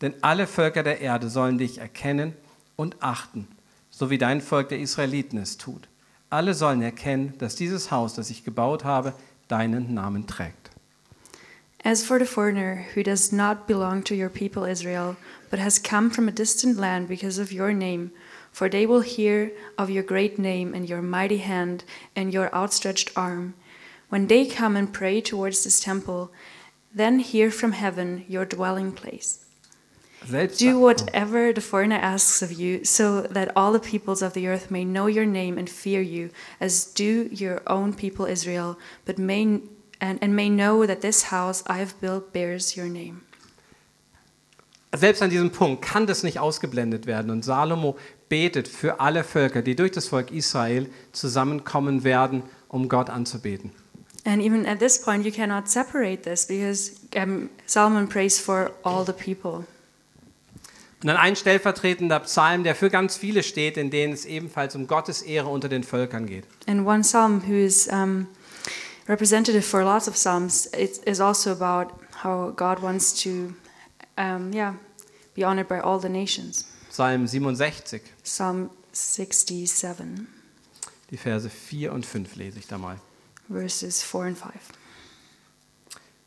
Denn 0.00 0.14
alle 0.22 0.46
Völker 0.46 0.82
der 0.82 1.00
Erde 1.00 1.28
sollen 1.28 1.58
dich 1.58 1.78
erkennen 1.78 2.34
und 2.76 3.02
achten, 3.02 3.48
so 3.90 4.10
wie 4.10 4.18
dein 4.18 4.40
Volk 4.40 4.70
der 4.70 4.80
Israeliten 4.80 5.38
es 5.38 5.58
tut. 5.58 5.88
Alle 6.30 6.54
sollen 6.54 6.80
erkennen, 6.80 7.34
dass 7.38 7.56
dieses 7.56 7.90
Haus, 7.90 8.14
das 8.14 8.30
ich 8.30 8.44
gebaut 8.44 8.84
habe, 8.84 9.14
deinen 9.48 9.94
Namen 9.94 10.26
trägt. 10.26 10.70
As 11.82 12.04
for 12.04 12.18
the 12.18 12.26
foreigner 12.26 12.84
who 12.94 13.02
does 13.02 13.32
not 13.32 13.66
belong 13.66 14.04
to 14.04 14.14
your 14.14 14.28
people 14.28 14.64
Israel, 14.64 15.16
but 15.50 15.58
has 15.58 15.82
come 15.82 16.10
from 16.10 16.28
a 16.28 16.32
distant 16.32 16.78
land 16.78 17.08
because 17.08 17.40
of 17.40 17.52
your 17.52 17.72
name, 17.72 18.10
for 18.52 18.68
they 18.68 18.86
will 18.86 19.02
hear 19.02 19.50
of 19.78 19.88
your 19.88 20.02
great 20.02 20.38
name 20.38 20.74
and 20.74 20.88
your 20.88 21.00
mighty 21.00 21.38
hand 21.38 21.84
and 22.14 22.34
your 22.34 22.54
outstretched 22.54 23.10
arm. 23.16 23.54
When 24.10 24.26
they 24.26 24.44
come 24.44 24.76
and 24.76 24.92
pray 24.92 25.22
towards 25.22 25.64
this 25.64 25.80
temple, 25.80 26.30
then 26.94 27.18
hear 27.20 27.50
from 27.50 27.72
heaven 27.72 28.26
your 28.28 28.44
dwelling 28.44 28.92
place. 28.92 29.46
Do 30.28 30.78
whatever 30.78 31.52
the 31.52 31.60
foreigner 31.60 31.96
asks 31.96 32.42
of 32.42 32.52
you, 32.52 32.84
so 32.84 33.22
that 33.22 33.50
all 33.56 33.72
the 33.72 33.80
peoples 33.80 34.22
of 34.22 34.34
the 34.34 34.48
earth 34.48 34.70
may 34.70 34.84
know 34.84 35.06
your 35.06 35.26
name 35.26 35.58
and 35.58 35.68
fear 35.68 36.02
you, 36.02 36.30
as 36.60 36.84
do 36.84 37.28
your 37.32 37.62
own 37.66 37.94
people 37.94 38.26
Israel, 38.26 38.76
but 39.06 39.18
may 39.18 39.60
and, 40.00 40.18
and 40.22 40.34
may 40.34 40.48
know 40.48 40.86
that 40.86 41.00
this 41.00 41.30
house 41.30 41.62
I 41.66 41.78
have 41.78 41.94
built 42.00 42.32
bears 42.32 42.76
your 42.76 42.88
name. 42.88 43.22
Selbst 44.94 45.22
an 45.22 45.30
diesem 45.30 45.50
Punkt 45.50 45.82
kann 45.82 46.06
das 46.06 46.24
nicht 46.24 46.38
ausgeblendet 46.40 47.06
werden. 47.06 47.30
Und 47.30 47.44
Salomo 47.44 47.96
betet 48.28 48.66
für 48.66 48.98
alle 48.98 49.22
Völker, 49.22 49.62
die 49.62 49.76
durch 49.76 49.92
das 49.92 50.08
Volk 50.08 50.32
Israel 50.32 50.88
zusammenkommen 51.12 52.02
werden, 52.02 52.42
um 52.68 52.88
Gott 52.88 53.08
anzubeten. 53.08 53.70
And 54.24 54.42
even 54.42 54.66
at 54.66 54.80
this 54.80 55.00
point, 55.00 55.24
you 55.24 55.32
cannot 55.32 55.68
separate 55.68 56.22
this 56.24 56.46
because 56.46 57.00
um, 57.16 57.48
Solomon 57.66 58.08
prays 58.08 58.38
for 58.38 58.72
all 58.82 59.04
the 59.04 59.12
people. 59.12 59.64
Und 61.02 61.06
dann 61.06 61.16
ein 61.16 61.34
stellvertretender 61.34 62.20
Psalm, 62.20 62.62
der 62.62 62.74
für 62.74 62.90
ganz 62.90 63.16
viele 63.16 63.42
steht, 63.42 63.78
in 63.78 63.90
denen 63.90 64.12
es 64.12 64.26
ebenfalls 64.26 64.76
um 64.76 64.86
Gottes 64.86 65.22
Ehre 65.22 65.48
unter 65.48 65.70
den 65.70 65.82
Völkern 65.82 66.26
geht. 66.26 66.44
And 66.66 66.86
one 66.86 67.00
psalm 67.00 67.42
who 67.46 67.54
is 67.54 67.88
um, 67.88 68.26
representative 69.08 69.62
for 69.62 69.82
lots 69.82 70.08
of 70.08 70.14
psalms 70.16 70.66
it 70.66 70.98
is 71.06 71.20
also 71.20 71.52
about 71.52 71.94
how 72.22 72.52
God 72.54 72.82
wants 72.82 73.14
to, 73.22 73.54
um, 74.18 74.52
yeah, 74.52 74.74
be 75.34 75.42
honored 75.46 75.68
by 75.68 75.80
all 75.80 75.98
the 75.98 76.10
nations. 76.10 76.66
Psalm 76.90 77.26
67, 77.26 78.02
Psalm 78.22 78.68
67, 78.92 80.26
die 81.10 81.16
Verse 81.16 81.48
4 81.48 81.92
und 81.92 82.04
5 82.04 82.36
lese 82.36 82.58
ich 82.58 82.66
da 82.66 82.76
mal. 82.76 83.00
verses 83.48 84.02
4 84.02 84.20
and 84.20 84.38
5. 84.38 84.52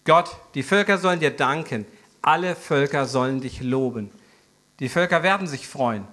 Gott, 0.06 0.36
die 0.56 0.64
Völker 0.64 0.98
sollen 0.98 1.20
dir 1.20 1.32
danken, 1.32 1.86
alle 2.22 2.56
Völker 2.56 3.06
sollen 3.06 3.40
dich 3.40 3.62
loben. 3.62 4.10
Die 4.84 4.90
Völker 4.90 5.24
werden 5.24 5.48
sich 5.48 5.66
freuen 5.66 6.06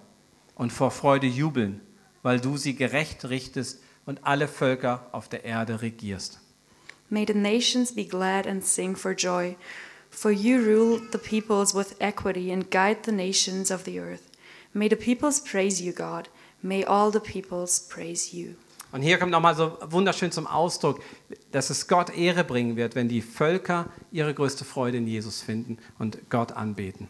und 0.55 0.73
vor 0.73 0.93
Freude 0.93 1.27
jubeln, 1.27 1.81
weil 2.23 2.39
du 2.39 2.57
sie 2.57 2.77
gerecht 2.77 3.25
richtest 3.25 3.83
und 4.07 4.21
alle 4.23 4.47
Völker 4.47 5.09
auf 5.11 5.29
der 5.29 5.45
Erde 5.45 5.83
regierst. 5.83 6.39
May 7.09 7.27
the 7.27 7.35
nations 7.35 7.93
be 7.93 8.05
glad 8.05 8.47
and 8.47 8.65
sing 8.65 8.95
for 8.95 9.11
joy, 9.11 9.57
for 10.09 10.31
you 10.31 10.61
rule 10.61 11.03
the 11.11 11.19
peoples 11.19 11.75
with 11.75 11.97
equity 11.99 12.53
and 12.53 12.71
guide 12.71 12.99
the 13.05 13.11
nations 13.11 13.73
of 13.73 13.83
the 13.87 13.99
earth. 13.99 14.23
May 14.73 14.89
the 14.89 14.95
peoples 14.95 15.43
praise 15.43 15.83
you, 15.83 15.93
God. 15.93 16.31
May 16.62 16.85
all 16.85 17.11
the 17.12 17.19
peoples 17.19 17.89
praise 17.89 18.33
you. 18.33 18.55
Und 18.93 19.03
hier 19.03 19.19
kommt 19.19 19.33
nochmal 19.33 19.57
so 19.57 19.79
wunderschön 19.89 20.31
zum 20.31 20.47
Ausdruck, 20.47 21.00
dass 21.50 21.71
es 21.71 21.89
Gott 21.89 22.17
Ehre 22.17 22.45
bringen 22.45 22.77
wird, 22.77 22.95
wenn 22.95 23.09
die 23.09 23.23
Völker 23.23 23.87
ihre 24.12 24.33
größte 24.33 24.65
Freude 24.65 24.99
in 24.99 25.09
Jesus 25.09 25.43
finden 25.43 25.79
und 25.99 26.31
Gott 26.31 26.53
anbeten. 26.53 27.09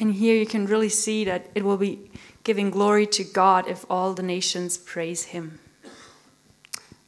And 0.00 0.14
here 0.14 0.36
you 0.36 0.46
can 0.46 0.66
really 0.66 0.90
see 0.90 1.24
that 1.24 1.42
it 1.54 1.64
will 1.64 1.78
be 1.78 1.98
giving 2.44 2.70
glory 2.70 3.06
to 3.08 3.24
God 3.24 3.66
if 3.68 3.84
all 3.90 4.14
the 4.14 4.22
nations 4.22 4.78
praise 4.78 5.26
him. 5.32 5.58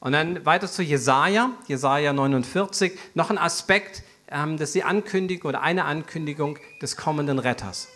Und 0.00 0.12
dann 0.12 0.46
weiter 0.46 0.66
zu 0.66 0.82
Jesaja, 0.82 1.50
Jesaja 1.68 2.12
49, 2.12 2.92
noch 3.14 3.28
ein 3.28 3.36
Aspekt, 3.36 4.02
ähm, 4.30 4.56
das 4.56 4.70
ist 4.70 4.74
die 4.74 4.82
Ankündigung 4.82 5.50
oder 5.50 5.60
eine 5.60 5.84
Ankündigung 5.84 6.58
des 6.80 6.96
kommenden 6.96 7.38
Retters. 7.38 7.88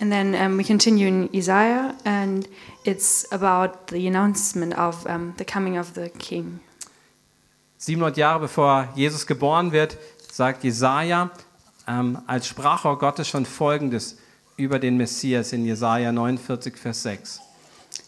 And 0.00 0.10
then 0.10 0.34
um, 0.34 0.58
we 0.58 0.64
continue 0.64 1.06
in 1.06 1.32
Isaiah, 1.32 1.94
and 2.04 2.48
it's 2.84 3.30
about 3.32 3.90
the 3.90 4.06
announcement 4.06 4.76
of 4.76 5.06
um, 5.06 5.34
the 5.38 5.44
coming 5.44 5.78
of 5.78 5.94
the 5.94 6.10
King. 6.10 6.60
700 7.78 8.16
Jahre 8.16 8.40
bevor 8.40 8.88
Jesus 8.96 9.26
geboren 9.26 9.72
wird, 9.72 9.96
sagt 10.30 10.64
Jesaja 10.64 11.30
ähm, 11.86 12.18
als 12.26 12.46
Sprachrohr 12.48 12.98
Gottes 12.98 13.28
schon 13.28 13.46
Folgendes 13.46 14.16
über 14.56 14.78
den 14.78 14.96
Messias 14.96 15.52
in 15.52 15.64
Jesaja 15.64 16.12
49, 16.12 16.76
Vers 16.76 17.02
6. 17.02 17.40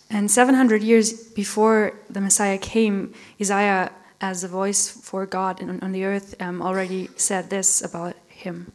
And 0.09 0.31
700 0.31 0.83
years 0.83 1.33
before 1.35 1.93
the 2.13 2.21
Messiah 2.21 2.59
came, 2.59 3.11
Isaiah, 3.41 3.91
as 4.21 4.45
a 4.45 4.49
voice 4.49 4.89
for 4.89 5.27
God 5.27 5.61
on 5.61 5.93
the 5.93 6.05
earth, 6.05 6.37
um, 6.41 6.63
already 6.63 7.11
said 7.17 7.51
this 7.51 7.83
about 7.83 8.15
him. 8.29 8.67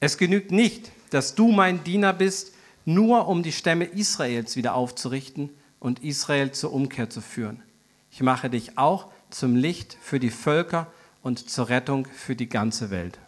Es 0.00 0.18
genügt 0.18 0.50
nicht, 0.50 0.90
dass 1.10 1.36
du 1.36 1.52
mein 1.52 1.84
Diener 1.84 2.12
bist, 2.12 2.52
nur 2.84 3.28
um 3.28 3.44
die 3.44 3.52
Stämme 3.52 3.84
Israels 3.84 4.56
wieder 4.56 4.74
aufzurichten 4.74 5.50
und 5.78 6.02
Israel 6.02 6.50
zur 6.50 6.72
Umkehr 6.72 7.08
zu 7.08 7.20
führen. 7.20 7.62
Ich 8.10 8.20
mache 8.20 8.50
dich 8.50 8.76
auch 8.76 9.06
zum 9.30 9.54
Licht 9.54 9.96
für 10.00 10.18
die 10.18 10.30
Völker 10.30 10.88
und 11.22 11.48
zur 11.48 11.68
Rettung 11.68 12.06
für 12.06 12.34
die 12.34 12.48
ganze 12.48 12.90
Welt. 12.90 13.18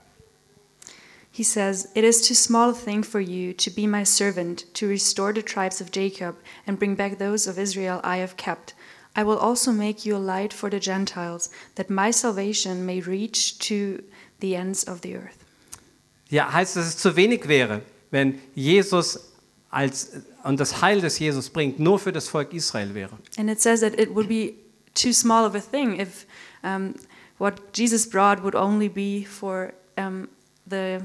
He 1.35 1.43
says, 1.43 1.88
It 1.97 2.05
is 2.05 2.21
too 2.21 2.35
small 2.35 2.71
a 2.71 2.75
thing 2.75 3.03
for 3.03 3.19
you 3.19 3.53
to 3.55 3.69
be 3.69 3.88
my 3.88 4.05
servant, 4.05 4.73
to 4.75 4.87
restore 4.87 5.33
the 5.33 5.43
tribes 5.43 5.81
of 5.81 5.91
Jacob 5.91 6.37
and 6.64 6.79
bring 6.79 6.95
back 6.95 7.19
those 7.19 7.49
of 7.49 7.59
Israel 7.59 8.00
I 8.05 8.19
have 8.19 8.37
kept. 8.37 8.75
I 9.17 9.25
will 9.25 9.38
also 9.38 9.73
make 9.73 10.07
you 10.07 10.14
a 10.14 10.19
light 10.19 10.53
for 10.53 10.71
the 10.71 10.79
Gentiles, 10.79 11.50
that 11.75 11.91
my 11.91 12.12
salvation 12.12 12.87
may 12.87 13.00
reach 13.00 13.59
to 13.67 14.05
the 14.38 14.55
ends 14.55 14.85
of 14.85 15.00
the 15.00 15.17
earth. 15.17 15.45
Ja, 16.31 16.53
heißt, 16.53 16.76
dass 16.76 16.87
es 16.87 16.99
zu 16.99 17.17
wenig 17.17 17.49
wäre, 17.49 17.83
wenn 18.12 18.41
Jesus 18.55 19.33
als 19.71 20.12
und 20.45 20.61
das 20.61 20.83
Heil 20.83 21.00
des 21.00 21.19
Jesus 21.19 21.50
bringt 21.50 21.81
nur 21.81 21.99
für 21.99 22.12
das 22.12 22.29
Volk 22.29 22.53
Israel 22.53 22.95
wäre. 22.95 23.19
And 23.37 23.50
it 23.50 23.61
says 23.61 23.81
that 23.81 23.99
it 23.99 24.14
would 24.14 24.29
be 24.29 24.55
too 24.95 25.12
small 25.12 25.45
of 25.45 25.57
a 25.57 25.61
thing 25.61 25.99
if 25.99 26.26
um, 26.62 26.95
what 27.38 27.76
Jesus 27.76 28.09
brought 28.09 28.45
would 28.45 28.55
only 28.55 28.88
be 28.88 29.26
for 29.26 29.73
um, 29.99 30.29
the 30.71 31.03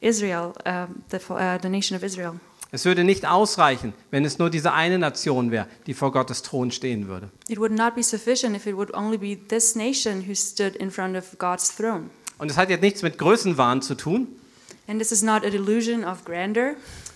Israel, 0.00 0.52
um, 0.64 1.02
the, 1.10 1.18
uh, 1.30 1.58
the 1.60 1.68
nation 1.68 1.96
of 1.96 2.02
Israel. 2.02 2.40
Es 2.72 2.84
würde 2.84 3.02
nicht 3.02 3.26
ausreichen, 3.26 3.92
wenn 4.12 4.24
es 4.24 4.38
nur 4.38 4.48
diese 4.48 4.72
eine 4.72 4.98
Nation 4.98 5.50
wäre, 5.50 5.66
die 5.86 5.94
vor 5.94 6.12
Gottes 6.12 6.42
Thron 6.42 6.70
stehen 6.70 7.08
würde. 7.08 7.30
It 7.48 7.58
would 7.58 7.72
not 7.72 7.96
be 7.96 8.02
sufficient 8.02 8.56
if 8.56 8.66
it 8.66 8.76
would 8.76 8.94
only 8.94 9.18
be 9.18 9.36
this 9.48 9.74
nation 9.74 10.28
who 10.28 10.34
stood 10.34 10.76
in 10.76 10.90
front 10.90 11.16
of 11.16 11.38
God's 11.38 11.74
throne. 11.74 12.10
Und 12.38 12.50
es 12.50 12.56
hat 12.56 12.70
jetzt 12.70 12.82
nichts 12.82 13.02
mit 13.02 13.18
Größenwahn 13.18 13.82
zu 13.82 13.96
tun, 13.96 14.28
And 14.86 14.98
this 14.98 15.12
is 15.12 15.22
not 15.22 15.44
a 15.44 15.50
delusion 15.50 16.04
of 16.04 16.24
grandeur, 16.24 16.74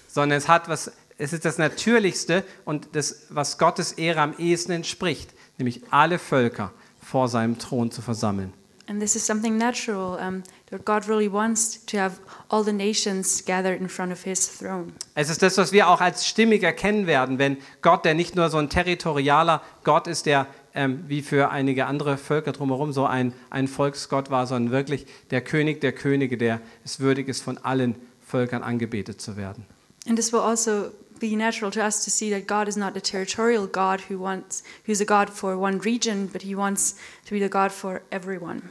sondern 0.09 0.39
es 0.39 0.49
hat 0.49 0.69
was 0.69 0.93
es 1.17 1.33
ist 1.33 1.45
das 1.45 1.59
natürlichste 1.59 2.45
und 2.65 2.89
das 2.93 3.27
was 3.31 3.59
Gottes 3.59 3.93
Ehre 3.93 4.21
am 4.21 4.37
ehesten 4.39 4.73
entspricht, 4.73 5.31
nämlich 5.59 5.83
alle 5.91 6.19
Völker 6.19 6.73
vor 7.01 7.29
seinem 7.29 7.59
Thron 7.59 7.91
zu 7.91 8.03
versammeln. 8.03 8.53
And 8.89 9.01
this 9.01 9.17
is 9.17 9.25
something 9.25 9.57
natural 9.57 10.19
um, 10.21 10.43
that 10.71 10.85
God 10.85 11.09
really 11.09 11.29
wants 11.29 11.85
to 11.87 11.99
have 11.99 12.19
all 12.51 12.65
the 12.65 12.73
nations 12.73 13.45
gathered 13.45 13.81
in 13.81 13.89
front 13.89 14.13
of 14.13 14.23
His 14.25 14.59
throne. 14.59 14.93
Es 15.15 15.31
ist 15.31 15.43
das, 15.43 15.57
was 15.59 15.73
wir 15.73 15.89
auch 15.89 16.01
als 16.01 16.27
stimmig 16.27 16.63
erkennen 16.63 17.07
werden, 17.07 17.39
wenn 17.39 17.57
Gott, 17.83 18.05
der 18.05 18.15
nicht 18.15 18.37
nur 18.37 18.51
so 18.51 18.59
ein 18.59 18.69
territorialer 18.69 19.63
Gott 19.85 20.07
ist, 20.07 20.27
der 20.27 20.47
ähm, 20.75 21.05
wie 21.07 21.23
für 21.23 21.51
einige 21.51 21.87
andere 21.87 22.17
Völker 22.17 22.53
drumherum 22.53 22.93
so 22.93 23.07
ein, 23.07 23.33
ein 23.51 23.69
Volksgott 23.69 24.31
war, 24.31 24.47
sondern 24.47 24.73
wirklich 24.73 25.07
der 25.31 25.41
König 25.41 25.81
der 25.81 25.93
Könige, 25.93 26.37
der 26.37 26.61
es 26.85 27.01
würdig 27.01 27.29
ist, 27.29 27.43
von 27.43 27.59
allen 27.59 27.95
Völkern 28.27 28.63
angebetet 28.63 29.21
zu 29.21 29.37
werden. 29.37 29.67
And 30.07 30.17
this 30.17 30.33
will 30.33 30.41
also 30.41 30.91
be 31.29 31.37
natural 31.37 31.71
to 31.71 31.83
us 31.83 32.05
to 32.05 32.11
see 32.11 32.31
that 32.31 32.47
God 32.47 32.69
is 32.69 32.77
not 32.77 32.97
a 32.97 33.01
territorial 33.01 33.67
God 33.67 34.03
who 34.09 34.19
wants, 34.19 34.63
who's 34.85 35.01
a 35.01 35.05
God 35.05 35.31
for 35.31 35.57
one 35.57 35.79
region, 35.79 36.27
but 36.27 36.43
He 36.43 36.55
wants 36.55 36.95
to 37.27 37.33
be 37.33 37.41
the 37.41 37.49
God 37.49 37.73
for 37.73 38.03
everyone. 38.11 38.63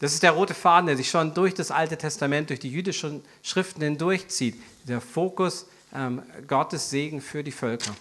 Das 0.00 0.12
ist 0.12 0.22
der 0.22 0.32
rote 0.32 0.52
Faden, 0.52 0.86
der 0.86 0.96
sich 0.96 1.08
schon 1.08 1.32
durch 1.32 1.54
das 1.54 1.70
Alte 1.70 1.96
Testament, 1.96 2.50
durch 2.50 2.60
die 2.60 2.70
jüdischen 2.70 3.22
Schriften 3.42 3.82
hindurchzieht. 3.82 4.56
Der 4.86 5.00
Fokus 5.00 5.66
ähm, 5.94 6.22
Gottes 6.46 6.90
Segen 6.90 7.20
für 7.20 7.42
die 7.42 7.52
Völker. 7.52 7.96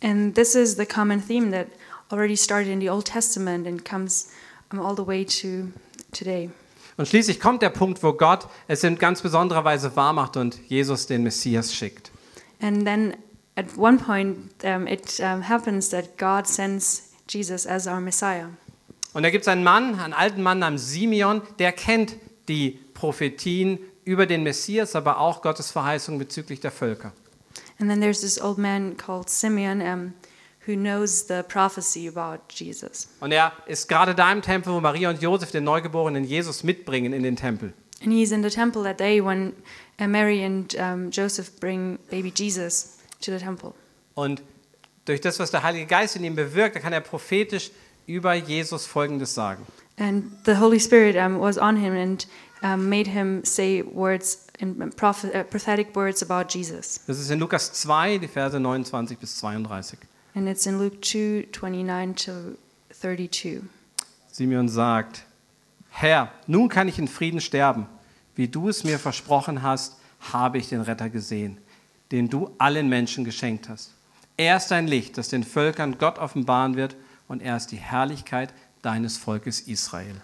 And 0.00 0.34
this 0.34 0.54
is 0.54 0.76
the 0.76 0.86
common 0.86 1.20
theme 1.20 1.50
that 1.50 1.68
already 2.12 2.36
started 2.36 2.70
in 2.70 2.80
the 2.80 2.90
Old 2.90 3.06
Testament 3.06 3.66
and 3.66 3.84
comes 3.84 4.30
um, 4.70 4.78
all 4.78 4.94
the 4.94 5.06
way 5.06 5.24
to 5.24 5.72
today. 6.12 6.50
Und 6.96 7.08
schließlich 7.08 7.40
kommt 7.40 7.62
der 7.62 7.70
Punkt, 7.70 8.02
wo 8.02 8.12
Gott 8.12 8.46
es 8.68 8.84
in 8.84 8.98
ganz 8.98 9.22
besonderer 9.22 9.64
Weise 9.64 9.94
wahrmacht 9.96 10.36
und 10.36 10.58
Jesus 10.68 11.06
den 11.06 11.22
Messias 11.22 11.74
schickt. 11.74 12.12
And 12.60 12.84
then 12.84 13.14
at 13.56 13.76
one 13.76 13.98
point, 13.98 14.36
um, 14.62 14.86
it 14.86 15.20
um, 15.20 15.48
happens 15.48 15.90
that 15.90 16.16
God 16.18 16.46
sends 16.46 17.10
Jesus 17.28 17.66
as 17.66 17.86
our 17.86 18.00
Messiah. 18.00 18.48
Und 19.12 19.22
da 19.22 19.30
gibt 19.30 19.42
es 19.42 19.48
einen 19.48 19.64
Mann, 19.64 19.98
einen 19.98 20.12
alten 20.12 20.42
Mann 20.42 20.58
namens 20.58 20.90
Simeon, 20.90 21.42
der 21.58 21.72
kennt 21.72 22.16
die 22.48 22.80
Prophetien 22.94 23.78
über 24.04 24.26
den 24.26 24.42
Messias, 24.42 24.96
aber 24.96 25.18
auch 25.18 25.42
Gottes 25.42 25.70
Verheißung 25.70 26.18
bezüglich 26.18 26.60
der 26.60 26.70
Völker. 26.70 27.12
And 27.78 27.90
then 27.90 28.00
there's 28.00 28.20
this 28.20 28.40
old 28.40 28.58
man 28.58 28.96
called 28.96 29.28
Simeon 29.28 29.80
um, 29.80 30.12
who 30.66 30.74
knows 30.74 31.26
the 31.26 31.42
prophecy 31.46 32.08
about 32.08 32.40
Jesus. 32.48 33.08
Und 33.20 33.32
er 33.32 33.52
ist 33.66 33.88
gerade 33.88 34.14
da 34.14 34.32
im 34.32 34.42
Tempel, 34.42 34.72
wo 34.72 34.80
Maria 34.80 35.10
und 35.10 35.20
Josef 35.20 35.50
den 35.50 35.64
neugeborenen 35.64 36.24
Jesus 36.24 36.62
mitbringen 36.62 37.12
in 37.12 37.22
den 37.22 37.36
Tempel. 37.36 37.72
And 38.02 38.12
he's 38.12 38.32
in 38.32 38.42
the 38.42 38.50
temple 38.50 38.82
that 38.82 38.98
day 38.98 39.24
when 39.24 39.54
uh, 40.00 40.06
Mary 40.06 40.44
and 40.44 40.74
um, 40.78 41.10
Joseph 41.10 41.58
bring 41.60 41.98
baby 42.10 42.32
Jesus 42.34 42.98
to 43.20 43.30
the 43.30 43.38
temple. 43.38 43.72
Und 44.14 44.42
durch 45.04 45.20
das, 45.20 45.38
was 45.38 45.50
der 45.50 45.62
Heilige 45.62 45.86
Geist 45.86 46.16
in 46.16 46.24
ihm 46.24 46.34
bewirkt, 46.34 46.80
kann 46.80 46.92
er 46.92 47.00
prophetisch 47.00 47.70
über 48.06 48.34
Jesus 48.34 48.86
Folgendes 48.86 49.34
sagen. 49.34 49.66
And 49.96 50.32
the 50.44 50.56
Holy 50.58 50.80
Spirit 50.80 51.16
um, 51.16 51.40
was 51.40 51.56
on 51.56 51.76
him 51.76 51.94
and 51.94 52.26
um, 52.62 52.88
made 52.88 53.08
him 53.08 53.44
say 53.44 53.82
words, 53.82 54.48
in 54.58 54.90
prophet, 54.96 55.34
uh, 55.34 55.44
prophetic 55.44 55.94
words 55.94 56.22
about 56.22 56.48
Jesus. 56.48 57.00
Das 57.06 57.18
ist 57.18 57.30
in 57.30 57.38
Lukas 57.38 57.72
2, 57.72 58.18
die 58.18 58.28
Verse 58.28 58.58
29 58.58 59.18
bis 59.18 59.36
32. 59.36 59.98
And 60.34 60.48
it's 60.48 60.66
in 60.66 60.78
Luke 60.78 61.00
2 61.00 61.48
29 61.52 62.14
to 62.14 62.56
32. 62.90 63.62
Simeon 64.32 64.68
sagt, 64.68 65.24
Herr, 65.90 66.32
nun 66.48 66.68
kann 66.68 66.88
ich 66.88 66.98
in 66.98 67.06
Frieden 67.06 67.40
sterben. 67.40 67.86
Wie 68.34 68.48
du 68.48 68.68
es 68.68 68.82
mir 68.82 68.98
versprochen 68.98 69.62
hast, 69.62 69.96
habe 70.32 70.58
ich 70.58 70.68
den 70.68 70.80
Retter 70.80 71.08
gesehen, 71.08 71.58
den 72.10 72.28
du 72.28 72.50
allen 72.58 72.88
Menschen 72.88 73.24
geschenkt 73.24 73.68
hast. 73.68 73.92
Er 74.36 74.56
ist 74.56 74.72
ein 74.72 74.88
Licht, 74.88 75.16
das 75.18 75.28
den 75.28 75.44
Völkern 75.44 75.98
Gott 75.98 76.18
offenbaren 76.18 76.74
wird, 76.74 76.96
und 77.28 77.40
er 77.40 77.56
ist 77.56 77.68
die 77.68 77.76
Herrlichkeit 77.76 78.52
deines 78.82 79.16
Volkes 79.16 79.60
Israel. 79.60 80.20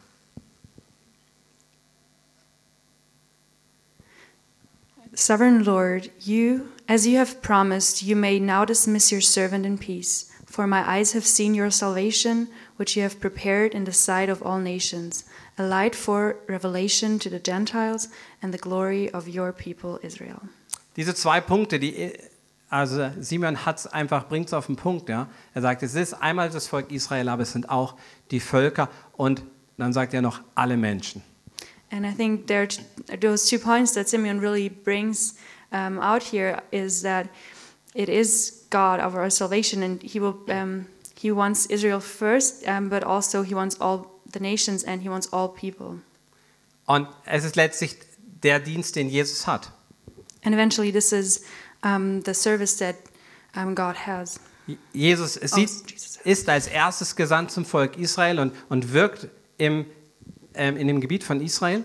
Sovereign 5.31 5.63
Lord, 5.63 6.11
you, 6.19 6.73
as 6.89 7.07
you 7.07 7.19
have 7.19 7.41
promised, 7.41 8.03
you 8.03 8.17
may 8.17 8.41
now 8.41 8.65
dismiss 8.65 9.13
your 9.13 9.21
servant 9.21 9.65
in 9.65 9.79
peace. 9.79 10.29
For 10.45 10.67
my 10.67 10.83
eyes 10.85 11.13
have 11.13 11.25
seen 11.25 11.55
your 11.55 11.71
salvation, 11.71 12.49
which 12.79 12.97
you 12.97 13.05
have 13.05 13.21
prepared 13.21 13.73
in 13.73 13.85
the 13.85 13.93
sight 13.93 14.29
of 14.29 14.43
all 14.43 14.59
nations, 14.59 15.25
a 15.57 15.63
light 15.63 15.95
for 15.95 16.35
revelation 16.49 17.21
to 17.21 17.31
the 17.31 17.39
Gentiles 17.39 18.09
and 18.43 18.53
the 18.53 18.59
glory 18.59 19.09
of 19.13 19.29
your 19.29 19.53
people 19.53 20.01
Israel. 20.03 20.41
Diese 20.97 21.15
zwei 21.15 21.41
Punkte, 21.41 21.79
die, 21.79 22.13
also 22.69 23.13
Simeon 23.21 23.65
hat's 23.65 23.87
einfach, 23.87 24.27
bringt 24.29 24.49
es 24.49 24.53
auf 24.53 24.67
den 24.67 24.75
Punkt. 24.75 25.09
Ja? 25.09 25.29
Er 25.55 25.63
sagt, 25.63 25.85
es 25.85 25.95
ist 25.95 26.15
einmal 26.15 26.51
das 26.51 26.67
Volk 26.67 26.91
Israel, 26.91 27.29
aber 27.29 27.45
es 27.45 27.53
sind 27.53 27.71
auch 27.71 27.95
die 28.33 28.41
Völker 28.41 28.89
und 29.13 29.45
dann 29.77 29.93
sagt 29.93 30.13
er 30.13 30.23
noch 30.23 30.41
alle 30.57 30.77
Menschen. 30.77 31.23
And 31.91 32.07
I 32.07 32.13
think 32.13 32.47
there 32.47 32.69
are 33.11 33.17
those 33.17 33.49
two 33.49 33.59
points 33.59 33.93
that 33.95 34.09
Simeon 34.09 34.41
really 34.41 34.69
brings 34.69 35.35
um, 35.73 35.99
out 35.99 36.23
here 36.23 36.61
is 36.71 37.03
that 37.03 37.29
it 37.95 38.09
is 38.09 38.65
God 38.71 39.01
of 39.01 39.15
our 39.15 39.31
salvation, 39.31 39.83
and 39.83 40.03
He 40.03 40.21
will 40.21 40.39
um, 40.49 40.87
He 41.17 41.33
wants 41.33 41.67
Israel 41.67 42.01
first, 42.01 42.67
um, 42.67 42.89
but 42.89 43.03
also 43.03 43.43
He 43.43 43.55
wants 43.55 43.77
all 43.81 44.07
the 44.33 44.41
nations 44.41 44.85
and 44.85 45.03
He 45.03 45.09
wants 45.09 45.29
all 45.33 45.49
people. 45.49 46.01
Und 46.87 47.09
es 47.27 47.45
ist 47.45 47.57
letztlich 47.57 47.97
der 48.43 48.61
Dienst, 48.61 48.97
den 48.97 49.09
Jesus 49.09 49.47
hat. 49.47 49.71
And 50.45 50.55
eventually, 50.55 50.91
this 50.91 51.13
is 51.13 51.45
um, 51.83 52.23
the 52.23 52.35
service 52.35 52.79
that 52.79 52.97
um, 53.55 53.75
God 53.75 53.97
has. 54.07 54.41
Jesus 54.93 55.37
es 55.37 55.53
sieht, 55.53 55.91
Jesus. 55.91 56.19
ist 56.25 56.49
als 56.49 56.67
erstes 56.69 57.17
gesandt 57.17 57.51
zum 57.51 57.65
Volk 57.65 57.97
Israel 57.99 58.39
und, 58.39 58.53
und 58.69 58.93
wirkt 58.93 59.29
im, 59.59 59.87
ähm, 60.61 60.77
in 60.77 60.87
dem 60.87 61.01
Gebiet 61.01 61.25
von 61.25 61.41
Israel. 61.41 61.85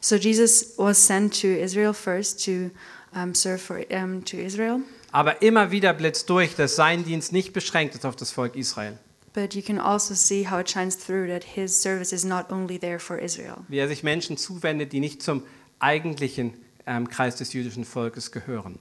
So 0.00 0.16
Jesus 0.16 0.74
was 0.76 1.04
sent 1.04 1.40
to 1.40 1.48
Israel 1.48 1.94
first 1.94 2.44
to 2.44 2.70
um, 3.14 3.34
serve 3.34 3.58
for 3.58 3.80
um, 3.90 4.24
to 4.26 4.36
Israel. 4.36 4.80
Aber 5.10 5.42
immer 5.42 5.70
wieder 5.72 5.92
blitzt 5.94 6.28
durch, 6.30 6.54
dass 6.54 6.76
sein 6.76 7.02
Dienst 7.02 7.32
nicht 7.32 7.52
beschränkt 7.52 7.94
ist 7.94 8.04
auf 8.04 8.14
das 8.14 8.30
Volk 8.30 8.54
Israel. 8.54 8.98
But 9.32 9.54
you 9.54 9.62
can 9.62 9.78
also 9.78 10.14
see 10.14 10.48
how 10.48 10.60
it 10.60 10.68
shines 10.68 10.96
through 10.98 11.28
that 11.28 11.44
his 11.44 11.80
service 11.80 12.12
is 12.12 12.24
not 12.24 12.52
only 12.52 12.78
there 12.78 12.98
for 12.98 13.18
Israel. 13.18 13.58
Wie 13.68 13.78
er 13.78 13.88
sich 13.88 14.02
Menschen 14.02 14.36
zuwendet, 14.36 14.92
die 14.92 15.00
nicht 15.00 15.22
zum 15.22 15.42
eigentlichen 15.78 16.52
ähm, 16.86 17.08
Kreis 17.08 17.36
des 17.36 17.52
jüdischen 17.52 17.84
Volkes 17.84 18.32
gehören. 18.32 18.76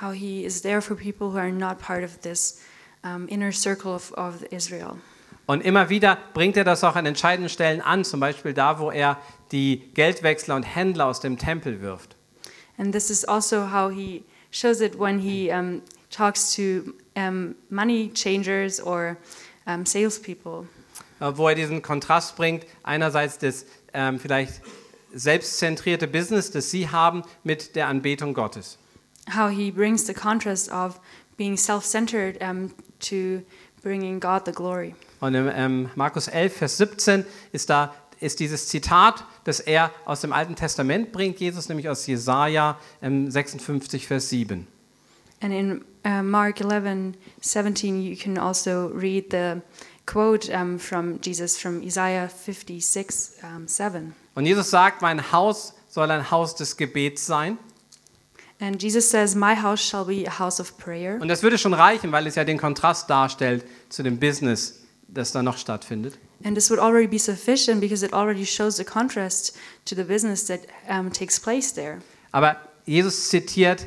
How 0.00 0.12
he 0.12 0.44
is 0.44 0.62
there 0.62 0.82
for 0.82 0.96
people 0.96 1.32
who 1.32 1.38
are 1.38 1.50
not 1.50 1.78
part 1.78 2.04
of 2.04 2.18
this 2.18 2.60
um, 3.02 3.28
inner 3.28 3.52
circle 3.52 3.92
of, 3.92 4.12
of 4.12 4.42
Israel. 4.50 4.98
Und 5.46 5.62
immer 5.62 5.90
wieder 5.90 6.18
bringt 6.32 6.56
er 6.56 6.64
das 6.64 6.84
auch 6.84 6.96
an 6.96 7.06
entscheidenden 7.06 7.50
Stellen 7.50 7.80
an, 7.80 8.04
zum 8.04 8.20
Beispiel 8.20 8.54
da, 8.54 8.78
wo 8.78 8.90
er 8.90 9.18
die 9.52 9.90
Geldwechsler 9.94 10.56
und 10.56 10.62
Händler 10.62 11.06
aus 11.06 11.20
dem 11.20 11.38
Tempel 11.38 11.80
wirft. 11.80 12.16
And 12.78 12.92
this 12.92 13.10
is 13.10 13.24
also 13.24 13.70
how 13.70 13.92
he 13.92 14.24
shows 14.50 14.80
it 14.80 14.98
when 14.98 15.18
he 15.18 15.50
um, 15.50 15.82
talks 16.10 16.54
to 16.56 16.94
um, 17.14 17.54
money 17.70 18.10
changers 18.12 18.80
or 18.80 19.16
um, 19.66 19.84
salespeople. 19.86 20.66
Äh, 21.20 21.32
wo 21.36 21.48
er 21.48 21.54
diesen 21.54 21.82
Kontrast 21.82 22.36
bringt, 22.36 22.66
einerseits 22.82 23.38
das 23.38 23.66
ähm, 23.92 24.18
vielleicht 24.18 24.60
selbstzentrierte 25.12 26.08
Business, 26.08 26.50
das 26.50 26.70
sie 26.70 26.88
haben, 26.88 27.22
mit 27.44 27.76
der 27.76 27.86
Anbetung 27.88 28.34
Gottes. 28.34 28.78
How 29.34 29.50
he 29.50 29.70
brings 29.70 30.06
the 30.06 30.14
contrast 30.14 30.70
of 30.70 31.00
being 31.36 31.56
self-centered 31.56 32.42
um, 32.42 32.72
to 33.00 33.42
bringing 33.84 34.18
God 34.18 34.42
the 34.46 34.52
glory. 34.52 34.96
Und 35.20 35.34
im 35.34 35.48
ähm, 35.54 35.90
Markus 35.94 36.26
11, 36.26 36.56
Vers 36.56 36.76
17 36.78 37.24
ist 37.52 37.70
da 37.70 37.94
ist 38.20 38.40
dieses 38.40 38.68
Zitat, 38.68 39.24
das 39.44 39.60
er 39.60 39.90
aus 40.06 40.22
dem 40.22 40.32
Alten 40.32 40.56
Testament 40.56 41.12
bringt, 41.12 41.40
Jesus 41.40 41.68
nämlich 41.68 41.88
aus 41.88 42.06
Jesaja 42.06 42.78
ähm, 43.02 43.30
56, 43.30 44.06
Vers 44.06 44.30
7. 44.30 44.66
And 45.40 45.52
in 45.52 45.84
uh, 46.06 46.22
Mark 46.22 46.60
11, 46.60 47.14
17, 47.40 48.00
you 48.00 48.16
can 48.16 48.38
also 48.38 48.86
read 48.94 49.26
the 49.30 49.60
quote 50.06 50.48
um, 50.48 50.78
from 50.78 51.20
Jesus 51.22 51.58
from 51.58 51.82
Isaiah 51.82 52.28
56, 52.28 53.42
um, 53.42 53.68
7. 53.68 54.14
Und 54.34 54.46
Jesus 54.46 54.70
sagt, 54.70 55.02
mein 55.02 55.30
Haus 55.32 55.74
soll 55.88 56.10
ein 56.10 56.30
Haus 56.30 56.54
des 56.54 56.76
Gebets 56.76 57.26
sein. 57.26 57.58
And 58.60 58.80
Jesus 58.80 59.10
says, 59.10 59.34
My 59.34 59.54
house 59.54 59.80
shall 59.80 60.04
be 60.04 60.26
a 60.26 60.38
house 60.38 60.60
of 60.60 60.76
prayer. 60.78 61.20
Und 61.20 61.28
das 61.28 61.42
würde 61.42 61.58
schon 61.58 61.74
reichen, 61.74 62.12
weil 62.12 62.26
es 62.26 62.36
ja 62.36 62.44
den 62.44 62.58
Kontrast 62.58 63.10
darstellt 63.10 63.64
zu 63.88 64.02
dem 64.02 64.18
Business, 64.18 64.80
das 65.08 65.32
da 65.32 65.42
noch 65.42 65.58
stattfindet. 65.58 66.18
And 66.44 66.54
this 66.54 66.70
would 66.70 66.80
already 66.80 67.06
be 67.06 67.18
sufficient 67.18 67.80
because 67.80 68.04
it 68.04 68.12
already 68.12 68.44
shows 68.44 68.76
the 68.76 68.84
contrast 68.84 69.56
to 69.86 69.94
the 69.94 70.04
business 70.04 70.46
that 70.46 70.60
um, 70.88 71.12
takes 71.12 71.40
place 71.40 71.72
there. 71.72 71.98
Aber 72.32 72.56
Jesus 72.86 73.28
zitiert 73.28 73.86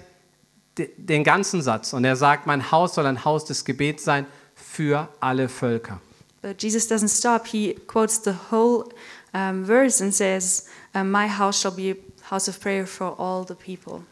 de- 0.78 0.90
den 0.98 1.24
ganzen 1.24 1.62
Satz 1.62 1.94
und 1.94 2.04
er 2.04 2.16
sagt, 2.16 2.48
mein 2.48 2.72
Haus 2.72 2.96
soll 2.96 3.06
ein 3.06 3.24
Haus 3.26 3.46
des 3.46 3.64
Gebets 3.64 4.04
sein 4.04 4.26
für 4.56 5.08
alle 5.20 5.50
Völker. 5.50 6.02
But 6.42 6.62
Jesus 6.62 6.90
doesn't 6.90 7.10
stop. 7.10 7.48
He 7.48 7.76
quotes 7.88 8.22
the 8.24 8.34
whole 8.52 8.86
um, 9.34 9.66
verse 9.66 10.04
and 10.04 10.14
says, 10.14 10.66
um, 10.94 11.12
My 11.12 11.28
house 11.28 11.60
shall 11.60 11.72
be 11.74 11.92
a 11.92 11.96
house 12.30 12.48
of 12.48 12.60
prayer 12.60 12.86
for 12.86 13.20
all 13.20 13.46
the 13.46 13.56
people. 13.56 14.04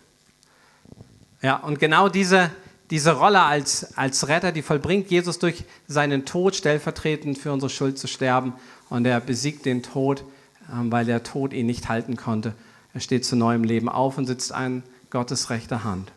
Ja, 1.42 1.58
und 1.58 1.80
genau 1.80 2.10
diese, 2.10 2.52
diese 2.90 3.14
Rolle 3.14 3.42
als, 3.42 3.98
als 3.98 4.28
Retter, 4.28 4.52
die 4.52 4.62
vollbringt 4.62 5.10
Jesus 5.10 5.40
durch 5.40 5.64
seinen 5.88 6.26
Tod, 6.26 6.56
stellvertretend 6.56 7.38
für 7.38 7.52
unsere 7.52 7.70
Schuld 7.70 7.98
zu 7.98 8.08
sterben. 8.08 8.54
Und 8.90 9.06
er 9.06 9.20
besiegt 9.20 9.66
den 9.66 9.84
Tod, 9.84 10.24
ähm, 10.72 10.92
weil 10.92 11.06
der 11.06 11.24
Tod 11.24 11.54
ihn 11.54 11.66
nicht 11.66 11.90
halten 11.90 12.16
konnte. 12.16 12.54
Er 12.94 13.02
steht 13.02 13.26
zu 13.26 13.36
neuem 13.36 13.64
Leben 13.64 13.90
auf 13.90 14.18
und 14.18 14.26
sitzt 14.26 14.54
an 14.54 14.84
Gottes 15.10 15.50
rechter 15.50 15.84
Hand. 15.84 16.12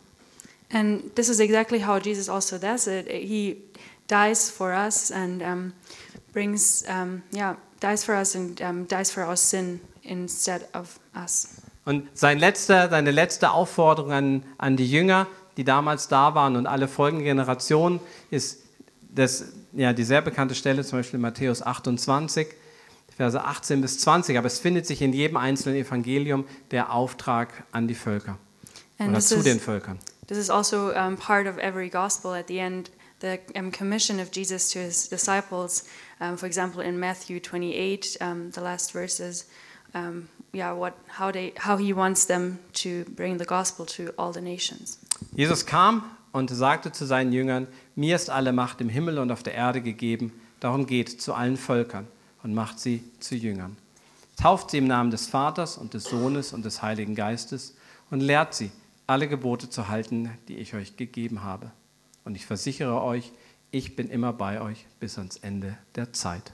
And 0.71 1.15
this 1.15 1.29
is 1.29 1.39
exactly 1.39 1.81
how 1.81 1.99
Jesus 1.99 2.29
also 2.29 2.57
does 2.57 2.87
it. 2.87 3.07
He 3.07 3.57
dies 4.07 4.49
for 4.49 4.71
us 4.71 5.11
and 5.11 5.41
um, 5.41 5.73
brings, 6.31 6.83
um, 6.87 7.23
yeah, 7.33 7.55
dies 7.79 8.03
for 8.03 8.15
us 8.15 8.35
and 8.35 8.61
um, 8.61 8.87
dies 8.87 9.11
for 9.11 9.23
our 9.23 9.35
sin 9.35 9.81
instead 10.03 10.67
of 10.73 10.99
us. 11.15 11.58
Und 11.85 12.07
sein 12.13 12.39
letzter, 12.39 12.89
seine 12.89 13.11
letzte 13.11 13.51
Aufforderung 13.51 14.11
an, 14.11 14.43
an 14.57 14.77
die 14.77 14.89
Jünger, 14.89 15.27
die 15.57 15.63
damals 15.63 16.07
da 16.07 16.35
waren 16.35 16.55
und 16.55 16.67
alle 16.67 16.87
folgenden 16.87 17.25
Generationen, 17.25 17.99
ist 18.29 18.59
das, 19.13 19.45
ja, 19.73 19.93
die 19.93 20.03
sehr 20.03 20.21
bekannte 20.21 20.55
Stelle, 20.55 20.83
zum 20.83 20.99
Beispiel 20.99 21.19
Matthäus 21.19 21.61
28, 21.61 22.47
Verse 23.17 23.43
18 23.43 23.81
bis 23.81 23.99
20. 23.99 24.37
Aber 24.37 24.47
es 24.47 24.59
findet 24.59 24.85
sich 24.87 25.01
in 25.01 25.11
jedem 25.11 25.35
einzelnen 25.35 25.77
Evangelium 25.77 26.45
der 26.71 26.93
Auftrag 26.93 27.49
an 27.71 27.87
die 27.87 27.95
Völker 27.95 28.37
And 28.97 29.09
oder 29.09 29.19
zu 29.19 29.43
den 29.43 29.57
is, 29.57 29.63
Völkern. 29.63 29.99
this 30.27 30.37
is 30.37 30.49
also 30.49 30.93
um, 30.93 31.17
part 31.17 31.47
of 31.47 31.57
every 31.57 31.89
gospel 31.89 32.33
at 32.33 32.47
the 32.47 32.59
end, 32.59 32.91
the 33.19 33.39
um, 33.55 33.71
commission 33.71 34.19
of 34.19 34.29
Jesus 34.31 34.69
to 34.69 34.79
his 34.79 35.09
disciples. 35.09 35.83
Um, 36.21 36.37
for 36.37 36.45
example, 36.45 36.81
in 36.81 36.99
Matthew 36.99 37.39
28, 37.39 38.17
um, 38.21 38.51
the 38.51 38.61
last 38.61 38.93
verses, 38.93 39.45
um, 39.93 40.29
yeah, 40.53 40.73
what, 40.73 40.93
how, 41.19 41.31
they, 41.31 41.53
how 41.59 41.77
he 41.77 41.93
wants 41.93 42.25
them 42.25 42.59
to 42.73 43.05
bring 43.15 43.37
the 43.37 43.45
gospel 43.45 43.85
to 43.85 44.11
all 44.17 44.33
the 44.33 44.41
nations. 44.41 44.99
Jesus 45.35 45.65
kam 45.65 46.03
und 46.31 46.49
sagte 46.49 46.91
zu 46.91 47.05
seinen 47.05 47.33
Jüngern, 47.33 47.67
mir 47.95 48.15
ist 48.15 48.29
alle 48.29 48.53
Macht 48.53 48.81
im 48.81 48.89
Himmel 48.89 49.19
und 49.19 49.31
auf 49.31 49.43
der 49.43 49.53
Erde 49.53 49.81
gegeben, 49.81 50.31
darum 50.59 50.85
geht 50.85 51.21
zu 51.21 51.33
allen 51.33 51.57
Völkern 51.57 52.07
und 52.43 52.53
macht 52.53 52.79
sie 52.79 53.03
zu 53.19 53.35
Jüngern. 53.35 53.77
Tauft 54.37 54.71
sie 54.71 54.77
im 54.77 54.87
Namen 54.87 55.11
des 55.11 55.27
Vaters 55.27 55.77
und 55.77 55.93
des 55.93 56.05
Sohnes 56.05 56.53
und 56.53 56.63
des 56.63 56.81
Heiligen 56.81 57.15
Geistes 57.15 57.75
und 58.09 58.21
lehrt 58.21 58.53
sie, 58.53 58.71
alle 59.05 59.27
Gebote 59.27 59.69
zu 59.69 59.87
halten, 59.87 60.29
die 60.47 60.57
ich 60.57 60.75
euch 60.75 60.95
gegeben 60.95 61.43
habe. 61.43 61.71
Und 62.23 62.35
ich 62.35 62.45
versichere 62.45 63.01
euch, 63.01 63.31
ich 63.71 63.95
bin 63.95 64.09
immer 64.09 64.33
bei 64.33 64.61
euch 64.61 64.85
bis 64.99 65.17
ans 65.17 65.37
Ende 65.37 65.77
der 65.95 66.13
Zeit. 66.13 66.53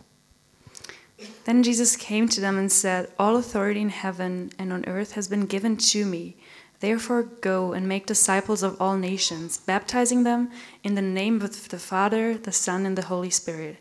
Then 1.46 1.64
Jesus 1.64 1.96
came 1.96 2.28
to 2.30 2.42
them 2.42 2.58
and 2.58 2.72
said, 2.72 3.10
All 3.18 3.38
authority 3.38 3.82
in 3.82 3.90
heaven 3.90 4.52
and 4.60 4.74
on 4.74 4.86
earth 4.86 5.14
has 5.14 5.28
been 5.28 5.46
given 5.46 5.78
to 5.78 6.06
me. 6.06 6.36
Therefore, 6.82 7.24
go 7.24 7.74
and 7.74 7.88
make 7.88 8.06
disciples 8.06 8.62
of 8.62 8.80
all 8.82 8.98
nations, 8.98 9.58
baptizing 9.58 10.24
them 10.24 10.52
in 10.84 10.96
the 10.96 11.02
name 11.02 11.42
of 11.42 11.70
the 11.70 11.80
Father, 11.80 12.38
the 12.38 12.52
Son, 12.52 12.86
and 12.86 12.98
the 12.98 13.08
Holy 13.08 13.30
Spirit, 13.30 13.78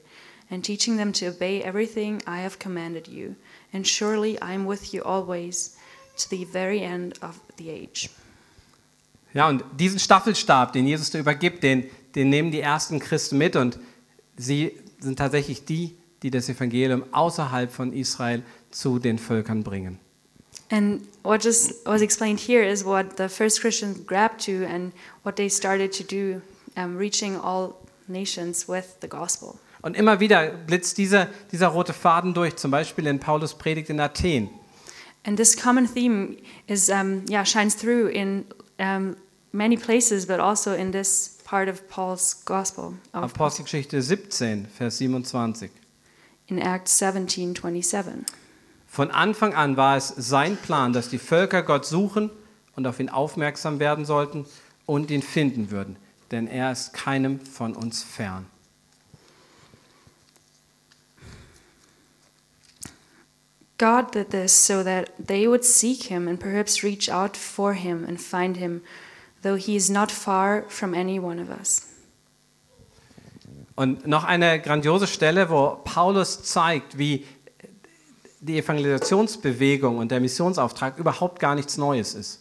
and 0.50 0.62
teaching 0.62 0.96
them 0.96 1.12
to 1.12 1.26
obey 1.26 1.62
everything 1.62 2.22
I 2.26 2.40
have 2.40 2.58
commanded 2.58 3.08
you. 3.08 3.34
And 3.72 3.86
surely 3.86 4.40
I 4.40 4.52
am 4.52 4.64
with 4.64 4.94
you 4.94 5.02
always 5.02 5.76
to 6.18 6.30
the 6.30 6.44
very 6.44 6.80
end 6.80 7.18
of 7.20 7.40
the 7.56 7.70
age. 7.70 8.10
Ja, 9.34 9.48
und 9.48 9.64
diesen 9.76 9.98
Staffelstab, 9.98 10.72
den 10.72 10.86
Jesus 10.86 11.10
da 11.10 11.18
übergibt, 11.18 11.64
den, 11.64 11.90
den 12.14 12.30
nehmen 12.30 12.52
die 12.52 12.60
ersten 12.60 13.00
Christen 13.00 13.36
mit 13.36 13.56
und 13.56 13.80
sie 14.36 14.78
sind 15.00 15.18
tatsächlich 15.18 15.64
die, 15.64 15.96
die 16.24 16.30
das 16.30 16.48
Evangelium 16.48 17.04
außerhalb 17.12 17.70
von 17.70 17.92
Israel 17.92 18.42
zu 18.70 18.98
den 18.98 19.18
Völkern 19.18 19.62
bringen. 19.62 20.00
And 20.70 21.02
what 21.22 21.44
just 21.44 21.84
was 21.84 22.00
explained 22.00 22.40
here 22.40 22.66
is 22.66 22.84
what 22.84 23.18
the 23.18 23.28
first 23.28 23.60
Christians 23.60 24.04
grabbed 24.06 24.44
to 24.46 24.64
and 24.66 24.92
what 25.22 25.36
they 25.36 25.48
started 25.48 25.92
to 25.92 26.02
do, 26.02 26.40
um, 26.76 26.96
reaching 26.96 27.36
all 27.36 27.74
nations 28.08 28.66
with 28.66 28.96
the 29.02 29.08
gospel. 29.08 29.58
Und 29.82 29.96
immer 29.96 30.18
wieder 30.18 30.46
blitzt 30.46 30.96
dieser, 30.96 31.28
dieser 31.52 31.68
rote 31.68 31.92
Faden 31.92 32.32
durch, 32.32 32.56
zum 32.56 32.70
Beispiel 32.70 33.06
in 33.06 33.20
Paulus 33.20 33.54
Predigt 33.54 33.90
in 33.90 34.00
Athen. 34.00 34.48
And 35.26 35.36
this 35.36 35.54
common 35.54 35.86
theme 35.86 36.38
is, 36.66 36.88
um, 36.88 37.24
yeah, 37.28 37.44
shines 37.44 37.76
through 37.76 38.08
in 38.08 38.46
um, 38.78 39.16
many 39.52 39.76
places, 39.76 40.26
but 40.26 40.40
also 40.40 40.72
in 40.72 40.92
this 40.92 41.38
part 41.44 41.68
of 41.68 41.86
Paul's 41.88 42.44
gospel 42.46 42.94
Apostelgeschichte 43.12 44.00
17, 44.00 44.66
Vers 44.78 44.98
27. 44.98 45.70
in 46.58 46.62
Acts 46.62 46.98
17 46.98 47.54
27. 47.56 48.24
Von 48.86 49.10
Anfang 49.10 49.54
an 49.54 49.76
war 49.76 49.96
es 49.96 50.08
sein 50.08 50.56
Plan, 50.56 50.92
dass 50.92 51.08
die 51.08 51.18
Völker 51.18 51.62
Gott 51.62 51.84
suchen 51.84 52.30
und 52.76 52.86
auf 52.86 53.00
ihn 53.00 53.08
aufmerksam 53.08 53.80
werden 53.80 54.04
sollten 54.04 54.46
und 54.86 55.10
ihn 55.10 55.22
finden 55.22 55.70
würden, 55.70 55.96
denn 56.30 56.46
er 56.46 56.70
ist 56.70 56.92
keinem 56.92 57.40
von 57.40 57.74
uns 57.74 58.04
fern. 58.04 58.46
God 63.78 64.12
did 64.12 64.30
this 64.30 64.52
so 64.52 64.84
that 64.84 65.10
they 65.18 65.48
would 65.48 65.64
seek 65.64 66.04
him 66.04 66.28
and 66.28 66.38
perhaps 66.38 66.84
reach 66.84 67.10
out 67.10 67.36
for 67.36 67.74
him 67.74 68.04
and 68.06 68.20
find 68.20 68.56
him, 68.56 68.82
though 69.42 69.56
he 69.56 69.74
is 69.74 69.90
not 69.90 70.12
far 70.12 70.64
from 70.68 70.94
any 70.94 71.18
one 71.18 71.40
of 71.40 71.50
us. 71.50 71.93
Und 73.76 74.06
noch 74.06 74.24
eine 74.24 74.60
grandiose 74.60 75.06
Stelle, 75.06 75.50
wo 75.50 75.80
Paulus 75.84 76.42
zeigt, 76.44 76.96
wie 76.96 77.26
die 78.40 78.58
Evangelisationsbewegung 78.58 79.98
und 79.98 80.10
der 80.10 80.20
Missionsauftrag 80.20 80.98
überhaupt 80.98 81.40
gar 81.40 81.54
nichts 81.54 81.76
Neues 81.76 82.14
ist. 82.14 82.40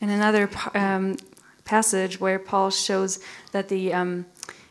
In 0.00 0.10
another 0.10 0.48
um, 0.74 1.16
passage 1.64 2.20
where 2.20 2.38
Paul 2.38 2.70
shows 2.70 3.20
that 3.52 3.70
the, 3.70 3.92
um, 3.92 4.26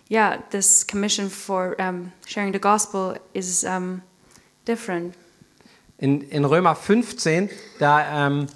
yeah, 0.10 0.38
this 0.52 0.86
commission 0.86 1.30
for 1.30 1.76
um, 1.80 2.12
sharing 2.28 2.54
the 2.54 2.60
gospel 2.60 3.18
is 3.34 3.64
um, 3.64 4.02
different. 4.68 5.16
In, 5.98 6.22
in 6.30 6.46
Römer 6.46 6.76
15, 6.76 7.50
da 7.80 8.28
ähm, 8.28 8.48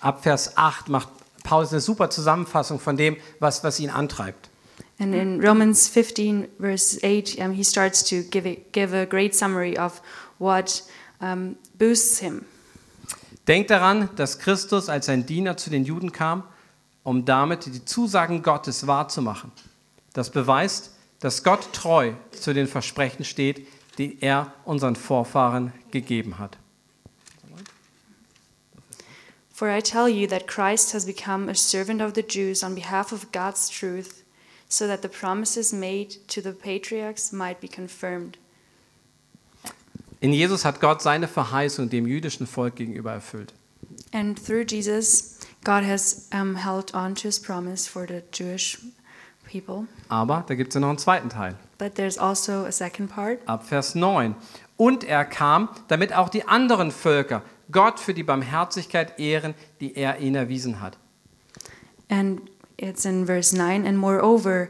ab 0.00 0.22
Vers 0.22 0.56
8, 0.56 0.88
macht 0.88 1.08
Paulus 1.44 1.72
eine 1.72 1.80
super 1.80 2.10
Zusammenfassung 2.10 2.78
von 2.78 2.96
dem, 2.96 3.16
was, 3.40 3.64
was 3.64 3.80
ihn 3.80 3.90
antreibt. 3.90 4.50
And 5.02 5.16
in 5.16 5.40
Romans 5.40 5.88
15, 5.88 6.46
verse 6.60 6.96
8, 7.02 7.40
um, 7.40 7.52
he 7.54 7.64
starts 7.64 8.04
to 8.04 8.22
give 8.22 8.46
a, 8.46 8.54
give 8.70 8.94
a 8.94 9.04
great 9.04 9.34
summary 9.34 9.76
of 9.76 10.00
what 10.38 10.84
um, 11.20 11.56
boosts 11.76 12.20
him. 12.20 12.44
Denkt 13.48 13.72
daran, 13.72 14.10
dass 14.14 14.38
Christus 14.38 14.88
als 14.88 15.08
ein 15.08 15.26
Diener 15.26 15.56
zu 15.56 15.70
den 15.70 15.84
Juden 15.84 16.12
kam, 16.12 16.44
um 17.02 17.24
damit 17.24 17.66
die 17.66 17.84
Zusagen 17.84 18.44
Gottes 18.44 18.86
wahrzumachen. 18.86 19.50
Das 20.12 20.30
beweist, 20.30 20.92
dass 21.18 21.42
Gott 21.42 21.72
treu 21.72 22.12
zu 22.30 22.54
den 22.54 22.68
Versprechen 22.68 23.24
steht, 23.24 23.66
die 23.98 24.18
er 24.20 24.52
unseren 24.64 24.94
Vorfahren 24.94 25.72
gegeben 25.90 26.38
hat. 26.38 26.58
For 29.52 29.68
I 29.68 29.80
tell 29.80 30.08
you 30.08 30.28
that 30.28 30.46
Christ 30.46 30.94
has 30.94 31.04
become 31.06 31.50
a 31.50 31.56
servant 31.56 32.00
of 32.00 32.14
the 32.14 32.22
Jews 32.22 32.62
on 32.62 32.76
behalf 32.76 33.10
of 33.10 33.32
God's 33.32 33.68
truth, 33.68 34.21
so 34.72 34.86
that 34.86 35.02
the 35.02 35.08
promises 35.08 35.70
made 35.72 36.16
to 36.28 36.40
the 36.40 36.52
patriarchs 36.52 37.30
might 37.30 37.60
be 37.60 37.68
confirmed. 37.68 38.38
In 40.20 40.32
Jesus 40.32 40.64
hat 40.64 40.80
Gott 40.80 41.02
seine 41.02 41.28
Verheißung 41.28 41.90
dem 41.90 42.06
jüdischen 42.06 42.46
Volk 42.46 42.76
gegenüber 42.76 43.12
erfüllt. 43.12 43.52
And 44.12 44.38
through 44.42 44.64
Jesus, 44.66 45.38
God 45.64 45.84
has 45.84 46.28
um, 46.32 46.56
held 46.56 46.94
on 46.94 47.14
to 47.16 47.22
his 47.22 47.38
promise 47.38 47.86
for 47.86 48.06
the 48.06 48.22
Jewish 48.32 48.78
people. 49.50 49.86
Aber 50.08 50.44
da 50.46 50.54
gibt 50.54 50.68
es 50.68 50.74
ja 50.74 50.80
noch 50.80 50.88
einen 50.88 50.98
zweiten 50.98 51.28
Teil. 51.28 51.56
But 51.76 51.96
there's 51.96 52.16
also 52.16 52.64
a 52.64 52.72
second 52.72 53.10
part. 53.10 53.40
Ab 53.46 53.66
Vers 53.66 53.94
9. 53.94 54.34
Und 54.78 55.04
er 55.04 55.26
kam, 55.26 55.68
damit 55.88 56.14
auch 56.14 56.30
die 56.30 56.48
anderen 56.48 56.92
Völker 56.92 57.42
Gott 57.70 58.00
für 58.00 58.14
die 58.14 58.22
Barmherzigkeit 58.22 59.18
ehren, 59.18 59.54
die 59.80 59.96
er 59.96 60.18
ihnen 60.20 60.36
erwiesen 60.36 60.80
hat. 60.80 60.96
And 62.08 62.42
it's 62.82 63.04
in 63.04 63.24
verse 63.24 63.56
9 63.56 63.86
and 63.86 63.96
moreover, 63.96 64.68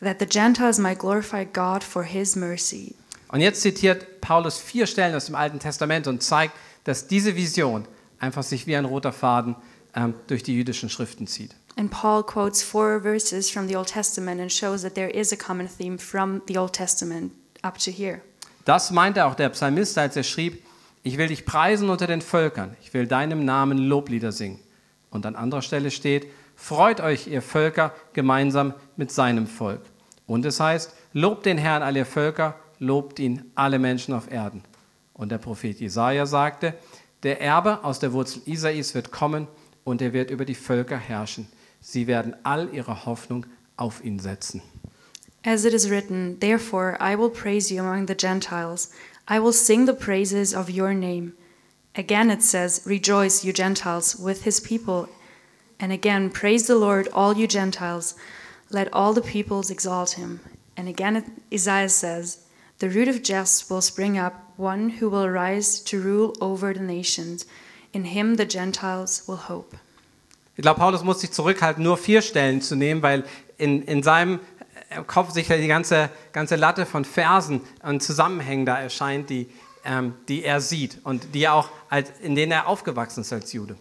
that 0.00 0.18
the 0.18 0.26
Gentiles 0.26 0.78
might 0.78 0.98
glorify 0.98 1.44
God 1.44 1.82
for 1.82 2.04
his 2.04 2.36
mercy. 2.36 2.94
Und 3.28 3.40
jetzt 3.40 3.62
zitiert 3.62 4.20
Paulus 4.20 4.58
vier 4.58 4.86
Stellen 4.86 5.14
aus 5.14 5.26
dem 5.26 5.34
Alten 5.34 5.58
Testament 5.58 6.06
und 6.06 6.22
zeigt, 6.22 6.54
dass 6.84 7.06
diese 7.06 7.34
Vision 7.34 7.86
einfach 8.18 8.42
sich 8.42 8.66
wie 8.66 8.76
ein 8.76 8.84
roter 8.84 9.12
Faden 9.12 9.56
ähm, 9.94 10.14
durch 10.26 10.42
die 10.42 10.54
jüdischen 10.54 10.90
Schriften 10.90 11.26
zieht. 11.26 11.54
And 11.76 11.90
Paul 11.90 12.22
quotes 12.22 12.62
four 12.62 13.00
verses 13.00 13.48
from 13.50 13.66
the 13.66 13.76
Old 13.76 13.88
Testament 13.88 14.40
and 14.40 14.52
shows 14.52 14.82
that 14.82 14.94
there 14.94 15.08
is 15.08 15.32
a 15.32 15.36
common 15.36 15.68
theme 15.68 15.98
from 15.98 16.42
the 16.46 16.58
Old 16.58 16.74
Testament 16.74 17.32
up 17.62 17.78
to 17.78 17.90
here. 17.90 18.20
Das 18.66 18.90
meinte 18.90 19.24
auch 19.24 19.34
der 19.34 19.48
Psalmist, 19.48 19.96
als 19.96 20.14
er 20.16 20.22
schrieb, 20.22 20.62
ich 21.02 21.18
will 21.18 21.28
dich 21.28 21.44
preisen 21.46 21.88
unter 21.88 22.06
den 22.06 22.20
Völkern, 22.20 22.76
ich 22.82 22.94
will 22.94 23.06
deinem 23.06 23.44
Namen 23.44 23.78
Loblieder 23.78 24.30
singen. 24.30 24.60
Und 25.10 25.26
an 25.26 25.34
anderer 25.34 25.62
Stelle 25.62 25.90
steht, 25.90 26.26
freut 26.62 27.00
euch, 27.00 27.26
ihr 27.26 27.42
Völker, 27.42 27.92
gemeinsam 28.12 28.74
mit 28.96 29.10
seinem 29.10 29.48
Volk. 29.48 29.80
Und 30.26 30.46
es 30.46 30.60
heißt, 30.60 30.94
lobt 31.12 31.44
den 31.44 31.58
Herrn, 31.58 31.82
alle 31.82 32.04
Völker, 32.04 32.54
lobt 32.78 33.18
ihn, 33.18 33.50
alle 33.56 33.80
Menschen 33.80 34.14
auf 34.14 34.30
Erden. 34.30 34.62
Und 35.12 35.32
der 35.32 35.38
Prophet 35.38 35.80
Jesaja 35.80 36.24
sagte, 36.24 36.74
der 37.24 37.40
Erbe 37.40 37.82
aus 37.82 37.98
der 37.98 38.12
Wurzel 38.12 38.42
Isais 38.46 38.94
wird 38.94 39.10
kommen 39.10 39.48
und 39.82 40.00
er 40.00 40.12
wird 40.12 40.30
über 40.30 40.44
die 40.44 40.54
Völker 40.54 40.96
herrschen. 40.96 41.48
Sie 41.80 42.06
werden 42.06 42.36
all 42.44 42.68
ihre 42.72 43.06
Hoffnung 43.06 43.44
auf 43.76 44.04
ihn 44.04 44.20
setzen. 44.20 44.62
As 45.44 45.64
it 45.64 45.74
is 45.74 45.90
written, 45.90 46.38
Therefore 46.38 46.96
I 47.00 47.18
will 47.18 47.30
praise 47.30 47.74
you 47.74 47.82
among 47.82 48.06
the 48.06 48.14
Gentiles, 48.16 48.92
I 49.28 49.40
will 49.40 49.52
sing 49.52 49.86
the 49.86 49.92
praises 49.92 50.54
of 50.54 50.70
your 50.70 50.94
name. 50.94 51.32
Again 51.96 52.30
it 52.30 52.42
says, 52.42 52.82
Rejoice, 52.86 53.44
you 53.44 53.52
Gentiles, 53.52 54.16
with 54.16 54.44
his 54.44 54.60
people. 54.60 55.08
And 55.82 55.92
again, 55.92 56.30
praise 56.30 56.68
the 56.68 56.76
Lord, 56.76 57.08
all 57.12 57.36
you 57.36 57.48
Gentiles. 57.48 58.14
Let 58.70 58.88
all 58.94 59.12
the 59.12 59.20
peoples 59.20 59.68
exalt 59.68 60.12
him. 60.12 60.38
And 60.76 60.88
again, 60.88 61.24
Isaiah 61.52 61.88
says, 61.88 62.38
The 62.78 62.88
root 62.88 63.08
of 63.08 63.24
Jesse 63.24 63.64
will 63.68 63.82
spring 63.82 64.16
up, 64.16 64.52
one 64.56 64.90
who 65.00 65.10
will 65.10 65.28
rise 65.28 65.80
to 65.80 66.00
rule 66.00 66.36
over 66.40 66.72
the 66.72 66.80
nations. 66.80 67.46
In 67.92 68.04
him 68.04 68.36
the 68.36 68.46
Gentiles 68.46 69.24
will 69.26 69.48
hope. 69.48 69.76
Ich 70.56 70.62
glaube, 70.62 70.78
Paulus 70.78 71.02
muss 71.02 71.20
sich 71.20 71.32
zurückhalten, 71.32 71.82
nur 71.82 71.96
vier 71.96 72.22
Stellen 72.22 72.62
zu 72.62 72.76
nehmen, 72.76 73.02
weil 73.02 73.24
in, 73.58 73.82
in 73.82 74.04
seinem 74.04 74.38
äh, 74.90 75.02
Kopf 75.04 75.32
sich 75.32 75.48
die 75.48 75.66
ganze, 75.66 76.10
ganze 76.32 76.54
Latte 76.54 76.86
von 76.86 77.04
Versen 77.04 77.60
und 77.82 78.04
Zusammenhängen 78.04 78.66
da 78.66 78.78
erscheint, 78.78 79.30
die, 79.30 79.48
ähm, 79.84 80.14
die 80.28 80.44
er 80.44 80.60
sieht 80.60 80.98
und 81.02 81.34
die 81.34 81.42
er 81.42 81.54
auch 81.54 81.70
als, 81.88 82.12
in 82.20 82.36
denen 82.36 82.52
er 82.52 82.68
aufgewachsen 82.68 83.22
ist 83.22 83.32
als 83.32 83.52
Jude. 83.52 83.76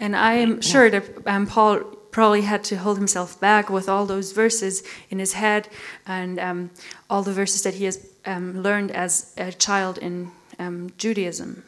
And 0.00 0.14
I 0.14 0.34
am 0.34 0.60
sure 0.60 0.90
that 0.90 1.04
um, 1.26 1.46
Paul 1.46 1.80
probably 2.10 2.42
had 2.42 2.64
to 2.64 2.76
hold 2.76 2.98
himself 2.98 3.38
back 3.40 3.68
with 3.68 3.88
all 3.88 4.06
those 4.06 4.32
verses 4.32 4.82
in 5.10 5.18
his 5.18 5.34
head 5.34 5.68
and 6.06 6.38
um, 6.38 6.70
all 7.08 7.22
the 7.22 7.32
verses 7.32 7.62
that 7.62 7.74
he 7.74 7.84
has 7.84 7.98
um, 8.24 8.62
learned 8.62 8.90
as 8.92 9.32
a 9.36 9.52
child 9.52 9.98
in 9.98 10.30
um, 10.58 10.90
Judaism. 10.98 11.62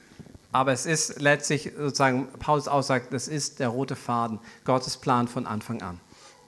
Aber 0.53 0.73
es 0.73 0.85
ist 0.85 1.21
letztlich 1.21 1.71
sozusagen, 1.77 2.27
Paulus 2.41 2.67
aussagt, 2.67 3.13
das 3.13 3.29
ist 3.29 3.61
der 3.61 3.69
rote 3.69 3.95
Faden, 3.95 4.41
Gottes 4.65 4.97
Plan 4.97 5.29
von 5.29 5.47
Anfang 5.47 5.81
an. 5.81 6.01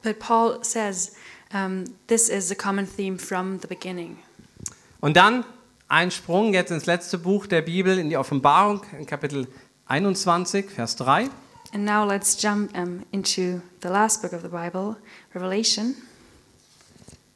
But 0.03 0.19
Paul 0.19 0.65
says 0.65 1.15
um, 1.55 1.85
this 2.09 2.29
is 2.29 2.51
a 2.51 2.57
common 2.57 2.87
theme 2.87 3.19
from 3.19 3.61
the 3.61 3.69
beginning. 3.69 4.19
Und 5.01 5.17
dann 5.17 5.45
ein 5.89 6.11
Sprung 6.11 6.55
jetzt 6.55 6.71
ins 6.71 6.87
letzte 6.87 7.19
Buch 7.19 7.47
der 7.47 7.63
Bibel, 7.63 7.99
in 7.99 8.09
die 8.09 8.17
Offenbarung, 8.17 8.83
in 8.99 9.07
Kapitel 9.07 9.47
21, 9.87 10.71
Vers 10.71 10.97
3. 10.97 11.29
And 11.75 11.87
now 11.87 12.05
let's 12.05 12.37
jump 12.37 12.77
um, 12.77 13.07
into 13.13 13.63
the 13.81 13.89
last 13.89 14.21
book 14.21 14.35
of 14.35 14.43
the 14.43 14.49
Bible, 14.49 14.97
Revelation. 15.35 15.97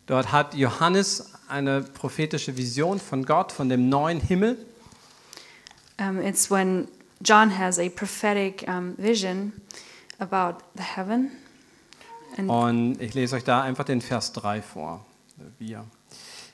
Dort 0.05 0.31
hat 0.31 0.55
Johannes 0.55 1.33
eine 1.49 1.81
prophetische 1.81 2.55
Vision 2.55 3.01
von 3.01 3.25
Gott, 3.25 3.51
von 3.51 3.71
dem 3.71 3.89
neuen 3.89 4.21
Himmel. 4.21 4.59
Um, 5.99 6.21
it's 6.21 6.51
when 6.51 6.87
John 7.23 7.49
has 7.49 7.79
a 7.79 7.89
prophetic 7.89 8.69
um, 8.69 8.95
vision 8.99 9.55
about 10.19 10.63
the 10.77 10.83
heaven. 10.83 11.31
And 12.37 12.51
Und 12.51 13.01
ich 13.01 13.15
lese 13.15 13.37
euch 13.37 13.45
da 13.45 13.63
einfach 13.63 13.85
den 13.85 14.03
Vers 14.03 14.33
3 14.33 14.61
vor. 14.61 15.07
Wir. 15.59 15.87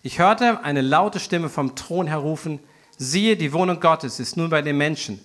Ich 0.04 0.20
hörte 0.20 0.62
eine 0.62 0.82
laute 0.82 1.18
Stimme 1.18 1.48
vom 1.48 1.74
Thron 1.74 2.06
her 2.06 2.18
rufen, 2.18 2.60
siehe, 2.96 3.36
die 3.36 3.52
Wohnung 3.52 3.80
Gottes 3.80 4.20
ist 4.20 4.36
nun 4.36 4.50
bei 4.50 4.62
den 4.62 4.78
Menschen. 4.78 5.18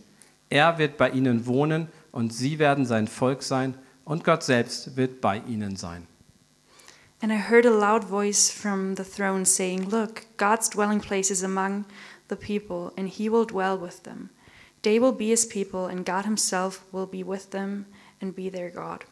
Er 0.50 0.80
wird 0.80 0.98
bei 0.98 1.12
ihnen 1.12 1.46
wohnen 1.46 1.89
und 2.17 2.34
sie 2.34 2.58
werden 2.58 2.88
sein 2.88 3.08
Volk 3.08 3.43
sein 3.43 3.75
und 4.03 4.23
Gott 4.23 4.41
selbst 4.41 4.97
wird 4.97 5.21
bei 5.21 5.38
ihnen 5.47 5.75
sein. 5.75 6.08
And 7.21 7.32
I 7.32 7.38
heard 7.38 7.63
a 7.63 7.69
loud 7.69 8.06
voice 8.06 8.49
from 8.49 8.95
the 8.95 9.03
throne 9.03 9.45
saying, 9.45 9.91
Look, 9.91 10.23
God's 10.38 10.67
dwelling 10.67 10.99
place 10.99 11.30
is 11.30 11.43
among 11.43 11.86
the 12.30 12.36
people, 12.36 12.91
and 12.97 13.08
he 13.08 13.32
will 13.32 13.45
dwell 13.45 13.80
with 13.80 14.01
them. 14.01 14.32
They 14.82 14.99
will 14.99 15.12
be 15.12 15.25
his 15.27 15.47
people, 15.47 15.86
and 15.86 16.08
God 16.08 16.25
himself 16.25 16.82
will 16.91 17.06
be 17.06 17.23
with 17.23 17.51
them 17.51 17.86
and 18.19 18.36
be 18.36 18.49
their 18.49 18.71
God. 18.71 19.06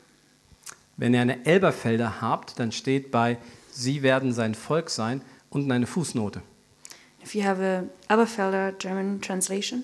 Wenn 0.97 1.13
ihr 1.13 1.21
eine 1.21 1.45
Elberfelder 1.45 2.21
habt, 2.21 2.57
dann 2.57 2.71
steht 2.71 3.11
bei, 3.11 3.37
sie 3.71 4.01
werden 4.01 4.33
sein 4.33 4.55
Volk 4.55 4.89
sein, 4.89 5.21
unten 5.51 5.71
eine 5.71 5.85
Fußnote. 5.85 6.41
If 7.23 7.35
you 7.35 7.43
have 7.43 7.61
a 7.61 7.83
Elberfelder 8.11 8.71
German 8.71 9.21
translation, 9.21 9.83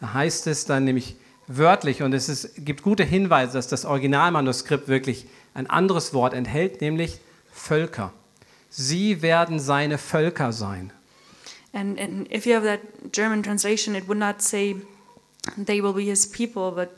Da 0.00 0.14
heißt 0.14 0.46
es 0.46 0.64
dann 0.64 0.84
nämlich, 0.84 1.16
wörtlich 1.46 2.02
und 2.02 2.12
es 2.12 2.28
ist, 2.28 2.64
gibt 2.64 2.82
gute 2.82 3.04
Hinweise, 3.04 3.54
dass 3.54 3.68
das 3.68 3.84
Originalmanuskript 3.84 4.88
wirklich 4.88 5.26
ein 5.54 5.68
anderes 5.68 6.14
Wort 6.14 6.34
enthält, 6.34 6.80
nämlich 6.80 7.20
Völker. 7.52 8.12
Sie 8.70 9.22
werden 9.22 9.60
seine 9.60 9.98
Völker 9.98 10.52
sein. 10.52 10.92
And, 11.72 11.98
and 12.00 12.32
if 12.32 12.46
you 12.46 12.54
have 12.54 12.64
that 12.64 12.80
German 13.12 13.42
translation, 13.42 13.94
it 13.94 14.08
would 14.08 14.18
not 14.18 14.40
say 14.40 14.76
they 15.56 15.82
will 15.82 15.92
be 15.92 16.02
his 16.02 16.26
people, 16.26 16.70
but 16.72 16.90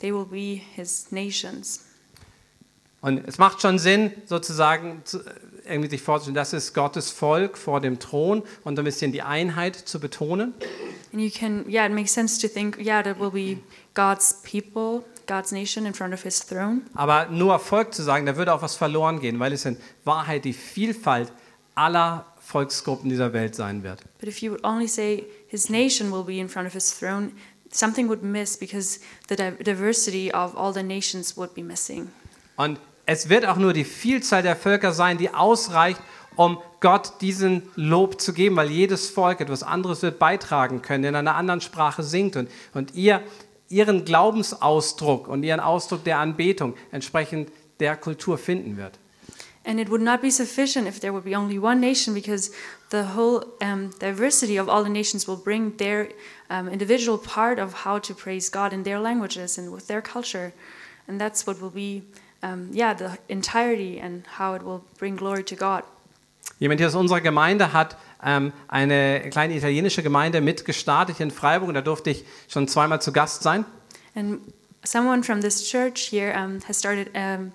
they 0.00 0.12
will 0.12 0.24
be 0.24 0.60
his 0.74 1.10
nations. 1.10 1.84
Und 3.02 3.26
es 3.26 3.38
macht 3.38 3.60
schon 3.60 3.78
Sinn, 3.78 4.12
sozusagen 4.26 5.02
zu, 5.04 5.20
irgendwie 5.64 5.90
sich 5.90 6.02
vorzustellen, 6.02 6.34
das 6.34 6.52
ist 6.52 6.72
Gottes 6.72 7.10
Volk 7.10 7.58
vor 7.58 7.80
dem 7.80 7.98
Thron 7.98 8.42
und 8.64 8.78
ein 8.78 8.84
bisschen 8.84 9.12
die 9.12 9.22
Einheit 9.22 9.76
zu 9.76 10.00
betonen. 10.00 10.54
And 11.12 11.20
you 11.20 11.30
can, 11.30 11.64
yeah, 11.68 11.84
it 11.84 11.92
makes 11.92 12.12
sense 12.12 12.38
to 12.40 12.48
think, 12.48 12.78
yeah, 12.78 13.02
that 13.02 13.18
will 13.18 13.30
be 13.30 13.58
God's 13.94 14.40
people, 14.42 15.04
God's 15.26 15.52
nation 15.52 15.84
in 15.84 15.92
front 15.92 16.14
of 16.14 16.22
his 16.22 16.40
throne. 16.40 16.82
Aber 16.94 17.26
nur 17.30 17.58
Volk 17.58 17.92
zu 17.92 18.02
sagen, 18.02 18.24
da 18.24 18.36
würde 18.36 18.52
auch 18.52 18.62
was 18.62 18.76
verloren 18.76 19.20
gehen, 19.20 19.38
weil 19.38 19.52
es 19.52 19.64
in 19.66 19.76
Wahrheit 20.04 20.44
die 20.44 20.54
Vielfalt 20.54 21.30
aller 21.74 22.26
Volksgruppen 22.40 23.10
dieser 23.10 23.32
Welt 23.32 23.54
sein 23.54 23.82
wird. 23.82 24.02
But 24.18 24.28
if 24.28 24.40
you 24.40 24.50
would 24.52 24.64
only 24.64 24.88
say 24.88 25.24
his 25.48 25.68
nation 25.68 26.10
will 26.10 26.24
be 26.24 26.38
in 26.38 26.48
front 26.48 26.66
of 26.66 26.72
his 26.72 26.98
throne, 26.98 27.32
something 27.70 28.08
would 28.08 28.22
miss 28.22 28.56
because 28.56 29.00
the 29.28 29.36
di- 29.36 29.62
diversity 29.62 30.32
of 30.32 30.56
all 30.56 30.72
the 30.72 30.82
nations 30.82 31.36
would 31.36 31.54
be 31.54 31.62
missing. 31.62 32.08
Und 32.56 32.78
es 33.06 33.28
wird 33.28 33.46
auch 33.46 33.56
nur 33.56 33.72
die 33.72 33.84
Vielzahl 33.84 34.42
der 34.42 34.56
Völker 34.56 34.92
sein, 34.92 35.18
die 35.18 35.32
ausreicht, 35.32 36.00
um 36.36 36.58
Gott 36.80 37.20
diesen 37.20 37.62
Lob 37.76 38.20
zu 38.20 38.32
geben, 38.32 38.56
weil 38.56 38.70
jedes 38.70 39.10
Volk 39.10 39.40
etwas 39.40 39.62
anderes 39.62 40.02
wird 40.02 40.18
beitragen 40.18 40.82
können, 40.82 41.04
in 41.04 41.14
einer 41.14 41.36
anderen 41.36 41.60
Sprache 41.60 42.02
singt 42.02 42.36
und, 42.36 42.50
und 42.74 42.94
ihr 42.94 43.22
ihren 43.68 44.04
Glaubensausdruck 44.04 45.28
und 45.28 45.42
ihren 45.42 45.60
Ausdruck 45.60 46.04
der 46.04 46.18
Anbetung 46.18 46.74
entsprechend 46.90 47.50
der 47.80 47.96
Kultur 47.96 48.36
finden 48.36 48.76
wird. 48.76 48.98
And 49.64 49.78
it 49.78 49.88
would 49.88 50.02
not 50.02 50.20
be 50.20 50.30
sufficient 50.30 50.88
if 50.88 50.98
there 50.98 51.12
would 51.12 51.24
be 51.24 51.36
only 51.36 51.56
one 51.56 51.78
nation 51.80 52.14
because 52.14 52.50
the 52.90 53.14
whole 53.14 53.46
um, 53.60 53.90
diversity 54.00 54.58
of 54.58 54.68
all 54.68 54.82
the 54.82 54.90
nations 54.90 55.28
will 55.28 55.36
bring 55.36 55.76
their 55.76 56.08
um, 56.50 56.68
individual 56.68 57.16
part 57.16 57.60
of 57.60 57.84
how 57.84 57.98
to 58.00 58.12
praise 58.12 58.50
God 58.50 58.72
in 58.72 58.82
their 58.82 58.98
languages 58.98 59.58
and 59.58 59.72
with 59.72 59.86
their 59.86 60.02
culture. 60.02 60.52
And 61.06 61.20
that's 61.20 61.46
what 61.46 61.60
will 61.60 61.70
be, 61.70 62.02
um, 62.42 62.70
yeah, 62.72 62.92
the 62.92 63.18
entirety 63.28 64.00
and 64.00 64.26
how 64.36 64.54
it 64.54 64.64
will 64.64 64.84
bring 64.98 65.14
glory 65.14 65.44
to 65.44 65.54
God. 65.54 65.84
Jemand 66.62 66.78
hier 66.78 66.86
aus 66.86 66.94
unserer 66.94 67.20
Gemeinde 67.20 67.72
hat 67.72 67.96
ähm, 68.24 68.52
eine 68.68 69.28
kleine 69.30 69.56
italienische 69.56 70.04
Gemeinde 70.04 70.40
mitgestartet 70.40 71.18
in 71.18 71.32
Freiburg 71.32 71.66
und 71.66 71.74
da 71.74 71.80
durfte 71.80 72.10
ich 72.10 72.24
schon 72.46 72.68
zweimal 72.68 73.02
zu 73.02 73.10
Gast 73.10 73.42
sein. 73.42 73.64
And 74.14 74.38
someone 74.84 75.24
from 75.24 75.40
this 75.40 75.68
church 75.68 76.08
here 76.08 76.32
um, 76.32 76.60
has 76.68 76.78
started 76.78 77.08
um, 77.16 77.50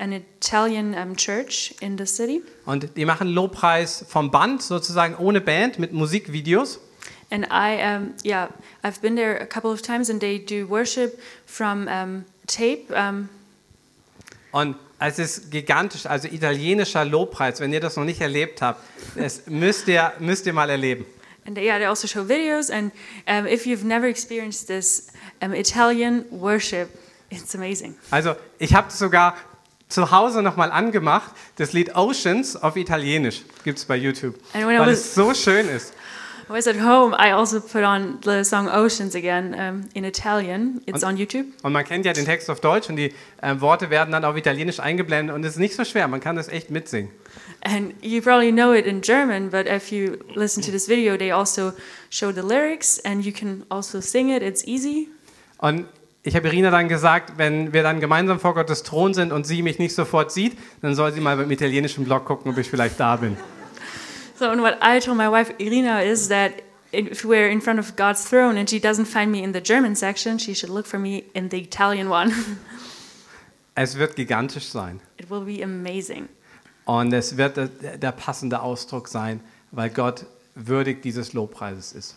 an 0.00 0.10
Italian 0.10 0.92
um, 0.94 1.14
church 1.14 1.76
in 1.78 1.96
the 1.96 2.04
city. 2.04 2.42
Und 2.66 2.96
die 2.96 3.04
machen 3.04 3.28
Lobpreis 3.28 4.04
vom 4.08 4.32
Band, 4.32 4.60
sozusagen 4.60 5.14
ohne 5.18 5.40
Band, 5.40 5.78
mit 5.78 5.92
Musikvideos. 5.92 6.80
And 7.30 7.46
I, 7.48 7.80
um, 7.80 8.14
yeah, 8.24 8.48
I've 8.82 9.00
been 9.00 9.14
there 9.14 9.40
a 9.40 9.46
couple 9.46 9.70
of 9.70 9.82
times, 9.82 10.10
and 10.10 10.20
they 10.20 10.40
do 10.40 10.68
worship 10.68 11.16
from 11.46 11.86
um, 11.86 12.24
tape. 12.48 12.92
Um, 12.92 13.28
Und 14.50 14.74
es 15.08 15.18
ist 15.18 15.50
gigantisch, 15.50 16.06
also 16.06 16.28
italienischer 16.28 17.04
Lobpreis. 17.04 17.60
Wenn 17.60 17.72
ihr 17.72 17.80
das 17.80 17.96
noch 17.96 18.04
nicht 18.04 18.20
erlebt 18.20 18.62
habt, 18.62 18.80
das 19.16 19.42
müsst 19.46 19.88
ihr, 19.88 20.12
müsst 20.18 20.46
ihr 20.46 20.52
mal 20.52 20.70
erleben. 20.70 21.04
and 21.44 21.58
yeah, 21.58 21.76
they 21.78 21.86
also 21.86 22.06
show 22.06 22.28
videos. 22.28 22.70
And 22.70 22.92
um, 23.28 23.46
if 23.46 23.66
you've 23.66 23.84
never 23.84 24.06
experienced 24.06 24.68
this 24.68 25.08
um, 25.40 25.52
Italian 25.54 26.24
worship, 26.30 26.88
it's 27.30 27.54
amazing. 27.54 27.96
Also 28.10 28.36
ich 28.58 28.74
habe 28.74 28.90
sogar 28.92 29.36
zu 29.88 30.10
Hause 30.10 30.40
nochmal 30.42 30.70
angemacht, 30.70 31.32
das 31.56 31.72
Lied 31.72 31.94
Oceans 31.96 32.56
auf 32.56 32.76
Italienisch 32.76 33.42
gibt 33.64 33.78
es 33.78 33.84
bei 33.84 33.96
YouTube, 33.96 34.36
weil 34.54 34.78
was- 34.78 34.88
es 34.90 35.14
so 35.14 35.34
schön 35.34 35.68
ist. 35.68 35.92
I 36.52 36.54
was 36.54 36.66
at 36.66 36.76
home, 36.76 37.14
I 37.14 37.30
also 37.30 37.60
put 37.60 37.82
on 37.82 38.18
the 38.24 38.44
song 38.44 38.68
Oceans 38.68 39.14
again 39.14 39.54
um, 39.58 39.88
in 39.94 40.04
Italian. 40.04 40.82
It's 40.86 41.02
on 41.02 41.16
YouTube. 41.16 41.46
Und 41.62 41.72
man 41.72 41.82
kennt 41.82 42.04
ja 42.04 42.12
den 42.12 42.26
Text 42.26 42.50
auf 42.50 42.60
Deutsch 42.60 42.90
und 42.90 42.96
die 42.96 43.14
äh, 43.40 43.58
Worte 43.60 43.88
werden 43.88 44.12
dann 44.12 44.22
auf 44.26 44.36
Italienisch 44.36 44.78
eingeblendet 44.78 45.34
und 45.34 45.42
es 45.44 45.52
ist 45.52 45.58
nicht 45.58 45.74
so 45.74 45.84
schwer, 45.86 46.08
man 46.08 46.20
kann 46.20 46.36
das 46.36 46.48
echt 46.48 46.70
mitsingen. 46.70 47.10
And 47.62 47.94
you 48.02 48.20
probably 48.20 48.52
know 48.52 48.74
it 48.74 48.84
in 48.84 49.00
German, 49.00 49.48
but 49.48 49.66
if 49.66 49.90
you 49.90 50.18
listen 50.34 50.62
to 50.62 50.70
this 50.70 50.90
video, 50.90 51.16
they 51.16 51.32
also 51.32 51.72
show 52.10 52.30
the 52.30 52.42
lyrics 52.42 53.00
and 53.02 53.24
you 53.24 53.32
can 53.32 53.64
also 53.70 54.02
sing 54.02 54.28
it. 54.28 54.42
It's 54.42 54.62
easy. 54.66 55.08
Und 55.56 55.86
ich 56.22 56.36
habe 56.36 56.48
Irina 56.48 56.70
dann 56.70 56.88
gesagt, 56.88 57.38
wenn 57.38 57.72
wir 57.72 57.82
dann 57.82 57.98
gemeinsam 57.98 58.38
vor 58.38 58.52
Gottes 58.52 58.82
Thron 58.82 59.14
sind 59.14 59.32
und 59.32 59.46
sie 59.46 59.62
mich 59.62 59.78
nicht 59.78 59.94
sofort 59.94 60.30
sieht, 60.30 60.58
dann 60.82 60.94
soll 60.94 61.12
sie 61.14 61.20
mal 61.20 61.38
beim 61.38 61.50
italienischen 61.50 62.04
Blog 62.04 62.26
gucken, 62.26 62.52
ob 62.52 62.58
ich 62.58 62.68
vielleicht 62.68 63.00
da 63.00 63.16
bin. 63.16 63.38
So, 64.42 64.50
and 64.50 64.60
what 64.60 64.76
I 64.82 64.98
told 64.98 65.18
my 65.18 65.28
wife 65.28 65.52
Irina 65.60 66.00
is 66.00 66.26
that 66.26 66.64
if 66.90 67.24
we're 67.24 67.48
in 67.48 67.60
front 67.60 67.78
of 67.78 67.94
God's 67.94 68.24
throne 68.28 68.56
and 68.56 68.68
she 68.68 68.80
doesn't 68.80 69.04
find 69.04 69.30
me 69.30 69.40
in 69.40 69.52
the 69.52 69.60
German 69.60 69.94
section, 69.94 70.36
she 70.36 70.52
should 70.52 70.68
look 70.68 70.84
for 70.84 70.98
me 70.98 71.26
in 71.32 71.50
the 71.50 71.60
Italian 71.60 72.08
one. 72.08 72.32
Es 73.76 73.96
wird 73.96 74.16
gigantisch 74.16 74.66
sein. 74.66 75.00
it 75.16 75.30
will 75.30 75.44
be 75.44 75.62
amazing. 75.62 76.28
Und 76.86 77.12
es 77.12 77.36
wird 77.36 77.56
der, 77.56 78.10
passende 78.10 78.60
Ausdruck 78.60 79.06
sein, 79.06 79.38
weil 79.70 79.90
Gott 79.90 80.26
würdig 80.56 81.02
dieses 81.02 81.34
Lobpreises 81.34 81.92
ist. 81.92 82.16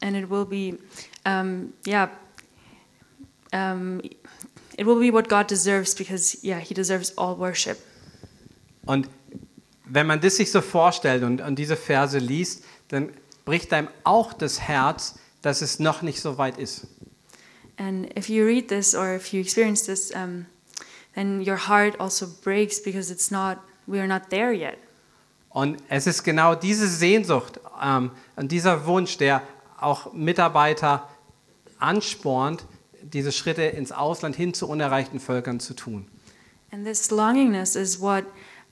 And 0.00 0.14
it 0.16 0.30
will 0.30 0.44
be, 0.44 0.78
um, 1.26 1.72
yeah, 1.84 2.08
um, 3.52 4.00
it 4.78 4.86
will 4.86 5.00
be 5.00 5.12
what 5.12 5.28
God 5.28 5.50
deserves 5.50 5.92
because, 5.92 6.38
yeah, 6.44 6.60
He 6.60 6.72
deserves 6.72 7.18
all 7.18 7.36
worship. 7.36 7.78
Und 8.86 9.08
wenn 9.84 10.06
man 10.06 10.20
das 10.20 10.36
sich 10.36 10.50
so 10.50 10.60
vorstellt 10.60 11.22
und, 11.22 11.40
und 11.40 11.58
diese 11.58 11.76
Verse 11.76 12.18
liest, 12.18 12.64
dann 12.88 13.10
bricht 13.44 13.72
einem 13.72 13.88
auch 14.04 14.32
das 14.32 14.60
Herz, 14.60 15.18
dass 15.42 15.60
es 15.60 15.78
noch 15.78 16.02
nicht 16.02 16.20
so 16.20 16.38
weit 16.38 16.58
ist. 16.58 16.86
And 17.76 18.16
if 18.16 18.28
you 18.28 18.44
read 18.44 18.68
this 18.68 18.94
or 18.94 19.16
if 19.16 19.32
you 19.32 19.40
experience 19.40 19.84
this, 19.84 20.10
um, 20.12 20.46
then 21.14 21.40
your 21.40 21.68
heart 21.68 22.00
also 22.00 22.26
breaks 22.42 22.82
because 22.82 23.12
it's 23.12 23.30
not, 23.30 23.58
we 23.86 23.98
are 23.98 24.08
not 24.08 24.30
there 24.30 24.52
yet. 24.52 24.78
Und 25.50 25.78
es 25.88 26.06
ist 26.06 26.24
genau 26.24 26.54
diese 26.54 26.88
Sehnsucht 26.88 27.60
ähm, 27.80 28.10
und 28.36 28.50
dieser 28.50 28.86
Wunsch, 28.86 29.18
der 29.18 29.42
auch 29.78 30.12
Mitarbeiter 30.12 31.08
anspornt, 31.78 32.64
diese 33.02 33.32
Schritte 33.32 33.62
ins 33.62 33.92
Ausland 33.92 34.34
hin 34.34 34.54
zu 34.54 34.68
unerreichten 34.68 35.20
Völkern 35.20 35.60
zu 35.60 35.74
tun. 35.74 36.08
And 36.72 36.84
this 36.84 37.10
longingness 37.10 37.76
is 37.76 38.00
what, 38.00 38.24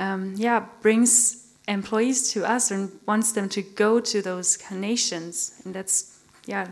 um, 0.02 0.34
yeah, 0.36 0.66
brings 0.82 1.46
employees 1.68 2.32
to 2.32 2.44
us 2.44 2.70
and 2.70 2.90
wants 3.06 3.32
them 3.32 3.48
to 3.50 3.62
go 3.62 4.00
to 4.00 4.20
those 4.20 4.58
nations. 4.70 5.52
And 5.64 5.74
that's, 5.74 6.18
yeah, 6.46 6.66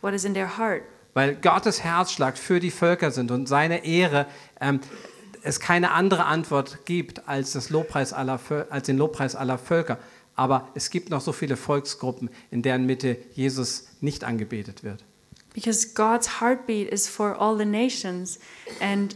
what 0.00 0.14
is 0.14 0.24
in 0.24 0.32
their 0.32 0.46
heart. 0.46 0.84
Weil 1.12 1.36
Gottes 1.36 1.84
Herzschlag 1.84 2.36
für 2.36 2.58
die 2.58 2.72
Völker 2.72 3.10
sind 3.12 3.30
und 3.30 3.46
seine 3.46 3.84
Ehre 3.84 4.26
ähm, 4.60 4.80
es 5.42 5.60
keine 5.60 5.92
andere 5.92 6.24
Antwort 6.24 6.86
gibt 6.86 7.28
als, 7.28 7.52
das 7.52 7.68
Lobpreis 7.68 8.12
aller, 8.12 8.40
als 8.70 8.86
den 8.86 8.96
Lobpreis 8.96 9.36
aller 9.36 9.58
Völker. 9.58 9.98
Aber 10.34 10.68
es 10.74 10.90
gibt 10.90 11.10
noch 11.10 11.20
so 11.20 11.32
viele 11.32 11.56
Volksgruppen, 11.56 12.30
in 12.50 12.62
deren 12.62 12.86
Mitte 12.86 13.18
Jesus 13.34 13.88
nicht 14.00 14.24
angebetet 14.24 14.82
wird. 14.82 15.04
Because 15.52 15.90
God's 15.94 16.40
heartbeat 16.40 16.88
is 16.88 17.06
for 17.06 17.38
all 17.38 17.56
the 17.56 17.64
nations. 17.64 18.40
And 18.80 19.14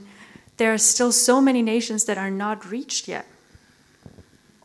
there 0.58 0.70
are 0.70 0.78
still 0.78 1.10
so 1.10 1.40
many 1.40 1.62
nations 1.62 2.04
that 2.04 2.18
are 2.18 2.30
not 2.30 2.70
reached 2.70 3.08
yet. 3.08 3.24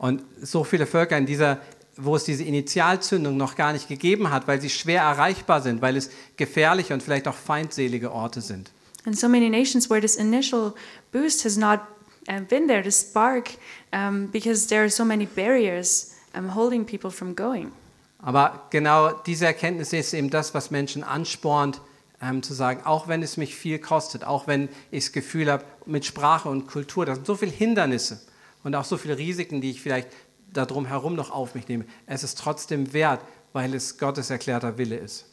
Und 0.03 0.21
so 0.41 0.65
viele 0.65 0.85
Völker 0.85 1.17
in 1.17 1.25
dieser, 1.25 1.61
wo 1.95 2.17
es 2.17 2.25
diese 2.25 2.43
Initialzündung 2.43 3.37
noch 3.37 3.55
gar 3.55 3.71
nicht 3.71 3.87
gegeben 3.87 4.31
hat, 4.31 4.49
weil 4.49 4.59
sie 4.59 4.69
schwer 4.69 5.01
erreichbar 5.01 5.61
sind, 5.61 5.81
weil 5.81 5.95
es 5.95 6.09
gefährliche 6.35 6.93
und 6.93 7.01
vielleicht 7.01 7.25
auch 7.25 7.35
feindselige 7.35 8.11
Orte 8.11 8.41
sind. 8.41 8.69
And 9.05 9.17
so 9.17 9.29
many 9.29 9.49
nations 9.49 9.89
where 9.89 10.01
this 10.01 10.17
initial 10.17 10.73
boost 11.13 11.45
has 11.45 11.55
not 11.55 11.79
uh, 12.27 12.41
been 12.41 12.67
there, 12.67 12.83
the 12.83 12.91
spark, 12.91 13.51
um, 13.93 14.27
because 14.27 14.67
there 14.67 14.81
are 14.81 14.89
so 14.89 15.05
many 15.05 15.25
barriers 15.25 16.11
um, 16.37 16.53
holding 16.53 16.85
people 16.85 17.09
from 17.09 17.33
going. 17.33 17.71
Aber 18.19 18.67
genau 18.71 19.13
diese 19.25 19.45
Erkenntnis 19.45 19.93
ist 19.93 20.13
eben 20.13 20.29
das, 20.29 20.53
was 20.53 20.69
Menschen 20.69 21.05
anspornt, 21.05 21.79
ähm, 22.21 22.43
zu 22.43 22.53
sagen, 22.53 22.81
auch 22.83 23.07
wenn 23.07 23.23
es 23.23 23.37
mich 23.37 23.55
viel 23.55 23.79
kostet, 23.79 24.25
auch 24.25 24.47
wenn 24.47 24.67
ich 24.91 25.05
das 25.05 25.13
Gefühl 25.13 25.49
habe, 25.49 25.63
mit 25.85 26.05
Sprache 26.05 26.49
und 26.49 26.67
Kultur, 26.67 27.05
da 27.05 27.15
sind 27.15 27.25
so 27.25 27.35
viele 27.35 27.53
Hindernisse 27.53 28.19
und 28.63 28.75
auch 28.75 28.85
so 28.85 28.97
viele 28.97 29.17
Risiken, 29.17 29.61
die 29.61 29.71
ich 29.71 29.81
vielleicht 29.81 30.09
darum 30.51 30.85
herum 30.85 31.15
noch 31.15 31.31
auf 31.31 31.55
mich 31.55 31.67
nehme. 31.67 31.85
Es 32.05 32.23
ist 32.23 32.37
trotzdem 32.37 32.93
wert, 32.93 33.21
weil 33.53 33.73
es 33.73 33.97
Gottes 33.97 34.29
erklärter 34.29 34.77
Wille 34.77 34.97
ist. 34.97 35.25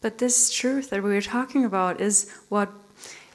But 0.00 0.18
this 0.18 0.50
truth 0.50 0.90
that 0.90 1.02
we 1.02 1.08
were 1.08 1.22
talking 1.22 1.64
about 1.64 2.00
is 2.00 2.28
what, 2.50 2.68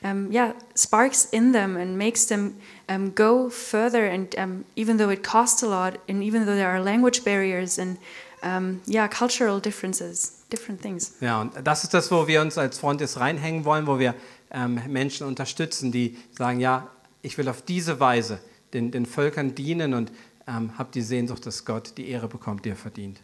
um, 0.01 0.31
yeah, 0.31 0.53
sparks 0.75 1.25
in 1.25 1.51
them 1.51 1.75
and 1.75 1.97
makes 1.97 2.25
them 2.25 2.55
um, 2.87 3.13
go 3.13 3.49
further. 3.49 4.09
And 4.09 4.33
um, 4.37 4.65
even 4.75 4.97
though 4.97 5.11
it 5.11 5.23
costs 5.23 5.61
a 5.61 5.67
lot, 5.67 5.99
and 6.07 6.23
even 6.23 6.45
though 6.45 6.55
there 6.55 6.69
are 6.69 6.81
language 6.81 7.25
barriers, 7.25 7.77
and 7.77 7.97
um, 8.43 8.81
yeah, 8.87 9.09
cultural 9.09 9.59
differences, 9.59 10.45
different 10.49 10.81
things. 10.81 11.15
Ja, 11.19 11.41
und 11.41 11.53
das 11.63 11.83
ist 11.83 11.93
das, 11.93 12.09
wo 12.11 12.27
wir 12.27 12.41
uns 12.41 12.57
als 12.57 12.79
Frontis 12.79 13.19
reinhängen 13.19 13.65
wollen, 13.65 13.85
wo 13.85 13.99
wir 13.99 14.15
ähm, 14.51 14.79
Menschen 14.87 15.27
unterstützen, 15.27 15.91
die 15.91 16.17
sagen, 16.31 16.61
ja, 16.61 16.89
ich 17.21 17.37
will 17.37 17.49
auf 17.49 17.61
diese 17.61 17.99
Weise 17.99 18.39
den, 18.73 18.91
den 18.91 19.05
Völkern 19.05 19.55
dienen 19.55 19.93
und 19.93 20.11
ähm, 20.47 20.77
habe 20.77 20.89
die 20.93 21.01
Sehnsucht, 21.01 21.45
dass 21.45 21.65
Gott 21.65 21.93
die 21.97 22.09
Ehre 22.09 22.27
bekommt, 22.27 22.65
die 22.65 22.69
er 22.69 22.75
verdient. 22.75 23.21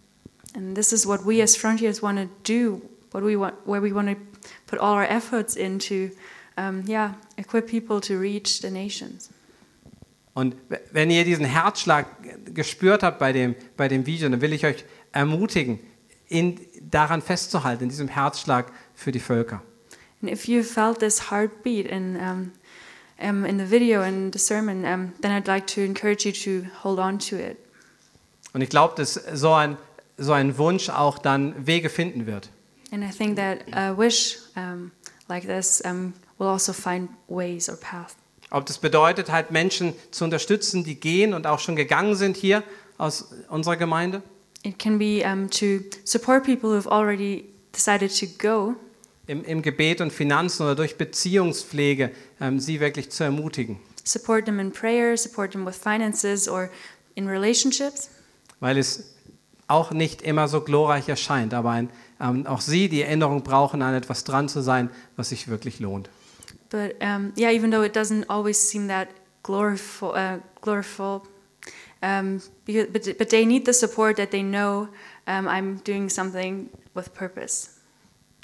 And 0.55 0.75
this 0.75 0.91
is 0.91 1.05
what 1.05 1.25
we 1.25 1.43
as 1.43 1.55
Frontiers 1.55 2.01
want 2.01 2.17
to 2.17 2.27
do, 2.43 2.81
what 3.11 3.23
we 3.23 3.37
want, 3.37 3.55
where 3.65 3.81
we 3.81 3.93
want 3.93 4.09
to 4.09 4.15
put 4.65 4.79
all 4.79 4.95
our 4.95 5.03
efforts 5.03 5.55
into, 5.55 6.09
um, 6.57 6.83
yeah, 6.87 7.15
equip 7.37 7.67
people 7.67 8.01
to 8.01 8.17
reach 8.17 8.61
the 8.61 8.71
nations. 8.71 9.29
Und 10.33 10.55
wenn 10.91 11.11
ihr 11.11 11.25
diesen 11.25 11.45
Herzschlag 11.45 12.05
gespürt 12.53 13.03
habt 13.03 13.19
bei 13.19 13.33
dem, 13.33 13.55
bei 13.75 13.87
dem 13.87 14.05
Video, 14.05 14.29
dann 14.29 14.41
will 14.41 14.53
ich 14.53 14.65
euch 14.65 14.85
ermutigen, 15.11 15.79
in, 16.29 16.59
daran 16.89 17.21
festzuhalten, 17.21 17.83
in 17.83 17.89
diesem 17.89 18.07
Herzschlag 18.07 18.71
für 18.93 19.11
die 19.11 19.19
Völker. 19.19 19.61
And 20.21 20.31
if 20.31 20.47
you 20.47 20.63
felt 20.63 20.99
this 20.99 21.31
heartbeat 21.31 21.87
in, 21.87 22.15
um, 22.15 22.51
um, 23.21 23.45
in 23.45 23.57
the 23.57 23.65
video 23.65 24.01
and 24.01 24.33
the 24.33 24.39
sermon, 24.39 24.85
um, 24.85 25.13
then 25.21 25.31
I'd 25.31 25.47
like 25.47 25.67
to 25.75 25.81
encourage 25.81 26.25
you 26.25 26.31
to 26.31 26.67
hold 26.83 26.99
on 26.99 27.19
to 27.19 27.35
it. 27.35 27.57
Und 28.53 28.61
ich 28.61 28.69
glaube, 28.69 28.95
dass 28.95 29.13
so 29.33 29.53
ein, 29.53 29.77
so 30.17 30.33
ein 30.33 30.57
Wunsch 30.57 30.89
auch 30.89 31.19
dann 31.19 31.67
Wege 31.67 31.89
finden 31.89 32.25
wird. 32.25 32.49
And 32.91 33.03
I 33.03 33.09
think 33.15 33.35
that 33.35 33.59
a 33.71 33.95
wish 33.95 34.37
um, 34.55 34.91
like 35.27 35.45
this 35.45 35.81
um, 35.81 36.13
will 36.39 36.47
also 36.47 36.73
find 36.73 37.09
ways 37.27 37.69
or 37.69 37.75
paths. 37.77 38.15
Ob 38.51 38.65
das 38.65 38.79
bedeutet, 38.79 39.31
halt 39.31 39.51
Menschen 39.51 39.93
zu 40.09 40.23
unterstützen, 40.23 40.83
die 40.83 40.95
gehen 40.95 41.35
und 41.35 41.45
auch 41.45 41.59
schon 41.59 41.75
gegangen 41.75 42.15
sind 42.15 42.35
hier 42.35 42.63
aus 42.97 43.31
unserer 43.49 43.77
Gemeinde. 43.77 44.23
It 44.63 44.79
can 44.79 44.97
be 44.97 45.23
um, 45.23 45.49
to 45.51 45.81
support 46.03 46.43
people 46.43 46.71
who've 46.71 46.89
already 46.89 47.45
decided 47.71 48.11
to 48.19 48.25
go, 48.39 48.75
Im, 49.29 49.43
im 49.43 49.61
Gebet 49.61 50.01
und 50.01 50.11
Finanzen 50.11 50.63
oder 50.63 50.75
durch 50.75 50.97
Beziehungspflege, 50.97 52.11
ähm, 52.41 52.59
sie 52.59 52.79
wirklich 52.79 53.11
zu 53.11 53.23
ermutigen. 53.23 53.77
support 54.09 54.45
them 54.45 54.59
in 54.59 54.71
prayer, 54.71 55.15
support 55.15 55.51
them 55.51 55.65
with 55.65 55.77
finances 55.77 56.47
or 56.47 56.69
in 57.15 57.27
relationships. 57.27 58.09
Weil 58.59 58.77
es 58.77 59.15
auch 59.67 59.91
nicht 59.91 60.21
immer 60.21 60.47
so 60.47 60.61
glorreich 60.61 61.07
erscheint, 61.07 61.53
aber 61.53 61.71
ein, 61.71 61.89
ähm, 62.19 62.47
auch 62.47 62.61
sie 62.61 62.89
die 62.89 63.03
Erinnerung 63.03 63.43
brauchen, 63.43 63.81
an 63.81 63.93
etwas 63.93 64.23
dran 64.23 64.49
zu 64.49 64.61
sein, 64.61 64.89
was 65.15 65.29
sich 65.29 65.47
wirklich 65.47 65.79
lohnt. 65.79 66.09
But 66.69 66.95
um, 67.01 67.33
yeah, 67.37 67.51
even 67.51 67.71
though 67.71 67.83
it 67.83 67.95
doesn't 67.95 68.29
always 68.29 68.69
seem 68.69 68.87
that 68.89 69.09
gloriful, 69.43 70.09
uh, 70.09 70.39
gloriful 70.61 71.23
um, 72.01 72.41
but, 72.65 73.17
but 73.17 73.29
they 73.29 73.45
need 73.45 73.65
the 73.65 73.73
support 73.73 74.17
that 74.17 74.31
they 74.31 74.43
know 74.43 74.87
um, 75.27 75.47
I'm 75.47 75.81
doing 75.83 76.09
something 76.09 76.69
with 76.93 77.13
purpose. 77.13 77.78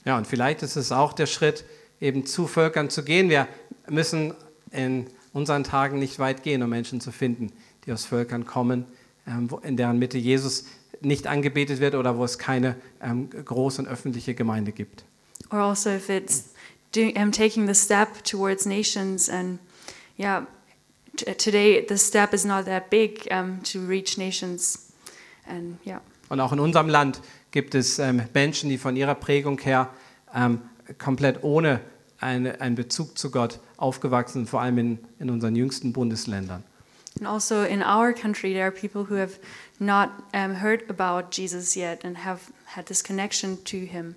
Ja, 0.05 0.17
und 0.17 0.27
vielleicht 0.27 0.61
ist 0.61 0.75
es 0.75 0.91
auch 0.91 1.13
der 1.13 1.25
Schritt, 1.25 1.65
eben 1.99 2.25
zu 2.25 2.47
Völkern 2.47 2.89
zu 2.89 3.03
gehen. 3.03 3.29
Wir 3.29 3.47
müssen 3.89 4.33
in 4.71 5.07
unseren 5.33 5.63
Tagen 5.63 5.99
nicht 5.99 6.19
weit 6.19 6.43
gehen, 6.43 6.61
um 6.63 6.69
Menschen 6.69 7.01
zu 7.01 7.11
finden, 7.11 7.51
die 7.85 7.91
aus 7.91 8.05
Völkern 8.05 8.45
kommen, 8.45 8.85
ähm, 9.27 9.49
in 9.63 9.77
deren 9.77 9.99
Mitte 9.99 10.17
Jesus 10.17 10.65
nicht 11.01 11.27
angebetet 11.27 11.79
wird 11.79 11.95
oder 11.95 12.17
wo 12.17 12.23
es 12.23 12.37
keine 12.37 12.75
ähm, 13.01 13.29
große 13.29 13.81
und 13.81 13.87
öffentliche 13.87 14.33
Gemeinde 14.33 14.71
gibt. 14.71 15.03
Or 15.51 15.59
also 15.59 15.89
if 15.89 16.09
it's 16.09 16.45
doing, 16.93 17.31
taking 17.31 17.67
the 17.67 17.75
step 17.75 18.23
towards 18.23 18.65
nations, 18.65 19.29
and 19.29 19.59
yeah, 20.17 20.47
today 21.37 21.85
the 21.87 21.97
step 21.97 22.33
is 22.33 22.45
not 22.45 22.65
that 22.65 22.89
big 22.89 23.27
um, 23.31 23.61
to 23.63 23.79
reach 23.85 24.17
nations, 24.17 24.91
and 25.47 25.77
yeah. 25.85 26.01
Und 26.29 26.39
auch 26.39 26.53
in 26.53 26.59
unserem 26.59 26.89
Land 26.89 27.21
gibt 27.55 27.73
es 27.73 27.99
ähm, 27.99 28.21
Menschen, 28.33 28.69
die 28.69 28.77
von 28.77 28.97
ihrer 28.97 29.15
Prägung 29.15 29.57
her 29.59 29.89
ähm, 30.35 30.59
komplett 30.99 31.41
ohne 31.41 31.79
eine, 32.19 32.59
einen 32.59 32.75
Bezug 32.75 33.17
zu 33.17 33.31
Gott 33.31 33.61
aufgewachsen 33.77 34.39
sind, 34.39 34.49
vor 34.49 34.59
allem 34.59 34.77
in, 34.77 34.99
in 35.19 35.29
unseren 35.29 35.55
jüngsten 35.55 35.93
Bundesländern. 35.93 36.65
And 37.17 37.29
also 37.29 37.63
in 37.63 37.81
our 37.81 38.11
country, 38.11 38.51
there 38.51 38.65
are 38.65 38.71
people 38.71 39.09
who 39.09 39.15
have 39.15 39.39
not 39.79 40.09
um, 40.33 40.61
heard 40.61 40.83
about 40.89 41.29
Jesus 41.31 41.77
yet 41.77 42.03
and 42.03 42.25
have 42.25 42.41
had 42.65 42.87
this 42.87 43.01
connection 43.01 43.63
to 43.63 43.77
him. 43.77 44.15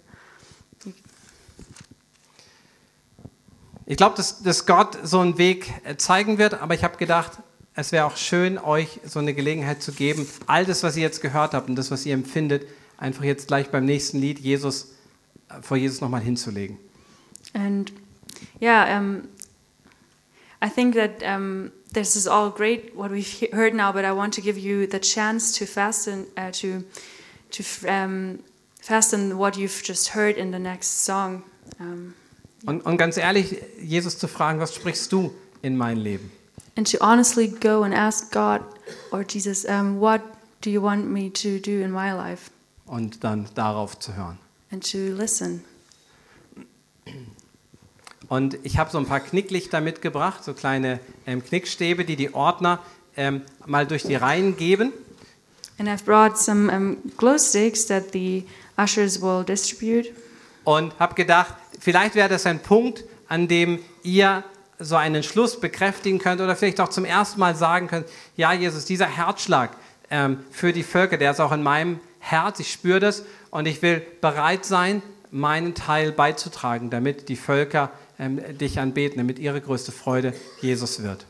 Ich 3.87 3.97
glaube, 3.97 4.17
dass, 4.17 4.43
dass 4.43 4.67
Gott 4.67 4.99
so 5.05 5.21
einen 5.21 5.39
Weg 5.39 5.73
äh, 5.85 5.97
zeigen 5.97 6.39
wird, 6.39 6.55
aber 6.55 6.75
ich 6.75 6.83
habe 6.83 6.97
gedacht, 6.97 7.39
es 7.75 7.93
wäre 7.93 8.05
auch 8.05 8.17
schön, 8.17 8.59
euch 8.59 8.99
so 9.05 9.21
eine 9.21 9.33
Gelegenheit 9.33 9.81
zu 9.81 9.93
geben, 9.93 10.29
all 10.49 10.67
das, 10.67 10.83
was 10.83 10.97
ihr 10.97 11.03
jetzt 11.05 11.23
gehört 11.23 11.55
habt 11.55 11.69
und 11.69 11.77
das, 11.77 11.93
was 11.93 12.05
ihr 12.05 12.15
empfindet, 12.15 12.67
einfach 12.99 13.25
jetzt 13.25 13.49
gleich 13.49 13.71
beim 13.71 13.85
nächsten 13.87 14.19
Lied 14.21 14.39
Jesus 14.39 14.89
äh, 15.49 15.63
vor 15.63 15.77
Jesus 15.79 16.01
nochmal 16.01 16.21
hinzulegen. 16.21 16.79
And 17.55 17.93
yeah, 18.61 18.99
um, 18.99 19.23
I 20.63 20.69
think 20.69 20.95
that 20.95 21.23
um, 21.23 21.71
this 21.93 22.15
is 22.17 22.27
all 22.27 22.51
great 22.51 22.95
what 22.95 23.11
we've 23.11 23.27
he- 23.27 23.49
heard 23.53 23.75
now, 23.75 23.93
but 23.93 24.05
I 24.05 24.13
want 24.13 24.35
to 24.35 24.43
give 24.43 24.59
you 24.59 24.87
the 24.87 24.99
chance 25.01 25.53
to 25.59 25.65
fasten 25.67 26.27
uh, 26.37 26.51
to 26.61 26.83
to 27.53 27.63
um, 27.89 28.41
fasten 28.83 29.39
what 29.39 29.57
you've 29.57 29.83
just 29.83 30.11
heard 30.15 30.37
in 30.37 30.51
the 30.53 30.59
next 30.59 31.05
song. 31.05 31.43
Um, 31.81 32.15
Und, 32.67 32.85
und 32.85 32.97
ganz 32.99 33.17
ehrlich, 33.17 33.57
Jesus 33.81 34.19
zu 34.19 34.27
fragen, 34.27 34.59
was 34.59 34.75
sprichst 34.75 35.13
du 35.13 35.33
in 35.63 35.77
mein 35.77 35.97
Leben? 35.97 36.31
and 36.77 36.87
to 36.91 36.99
honestly 37.01 37.47
go 37.49 37.83
and 37.85 37.93
ask 37.95 38.33
God 38.33 38.61
or 39.13 39.23
Jesus, 39.23 39.65
um, 39.65 40.01
what 40.01 40.21
do 40.61 40.71
you 40.71 40.81
want 40.83 41.09
me 41.09 41.31
to 41.31 41.59
do 41.61 41.81
in 41.83 41.91
my 41.93 42.13
life? 42.13 42.51
Und 42.89 43.23
dann 43.23 43.49
darauf 43.55 43.99
zu 43.99 44.17
hören. 44.17 44.39
Und 48.29 48.59
ich 48.63 48.79
habe 48.79 48.91
so 48.91 48.99
ein 48.99 49.07
paar 49.07 49.21
Knicklichter 49.21 49.81
mitgebracht, 49.81 50.45
so 50.45 50.53
kleine 50.53 51.01
ähm, 51.27 51.45
Knickstäbe, 51.45 52.05
die 52.05 52.17
die 52.17 52.35
Ordner 52.35 52.81
ähm, 53.17 53.43
mal 53.67 53.87
durch 53.87 54.03
die 54.03 54.15
Reihen 54.15 54.57
geben. 54.57 54.93
And 55.79 55.89
I've 55.89 56.05
brought 56.05 56.37
some 56.37 56.71
um, 56.75 56.97
glow 57.17 57.39
sticks 57.39 57.87
that 57.87 58.13
the 58.13 58.45
ushers 58.77 59.23
will 59.23 59.45
distribute. 59.45 60.13
Und 60.65 60.99
habe 60.99 61.15
gedacht, 61.15 61.55
vielleicht 61.79 62.15
wäre 62.15 62.29
das 62.29 62.47
ein 62.47 62.61
Punkt, 62.61 63.05
an 63.29 63.49
dem 63.49 63.79
ihr 64.03 64.45
so 64.79 64.97
einen 64.97 65.23
Schluss 65.23 65.59
bekräftigen 65.61 66.19
könnt 66.19 66.41
oder 66.41 66.57
vielleicht 66.57 66.81
auch 66.81 66.89
zum 66.89 67.05
ersten 67.05 67.41
Mal 67.41 67.55
sagen 67.55 67.89
könnt, 67.89 68.07
ja 68.37 68.53
Jesus, 68.53 68.85
dieser 68.85 69.07
Herzschlag 69.07 69.71
ähm, 70.11 70.41
für 70.51 70.73
die 70.73 70.83
Völker, 70.83 71.17
der 71.17 71.31
ist 71.31 71.41
auch 71.41 71.53
in 71.53 71.63
meinem 71.63 72.01
Herz, 72.31 72.61
ich 72.61 72.71
spüre 72.71 73.01
das 73.01 73.25
und 73.51 73.67
ich 73.67 73.81
will 73.81 74.03
bereit 74.21 74.65
sein, 74.65 75.03
meinen 75.31 75.75
Teil 75.75 76.13
beizutragen, 76.13 76.91
damit 76.91 77.29
die 77.29 77.37
Völker 77.37 77.91
ähm, 78.19 78.41
dich 78.59 78.79
anbeten, 78.79 79.19
damit 79.19 79.39
ihre 79.39 79.61
größte 79.61 79.93
Freude 79.93 80.35
Jesus 80.61 81.03
wird. 81.03 81.27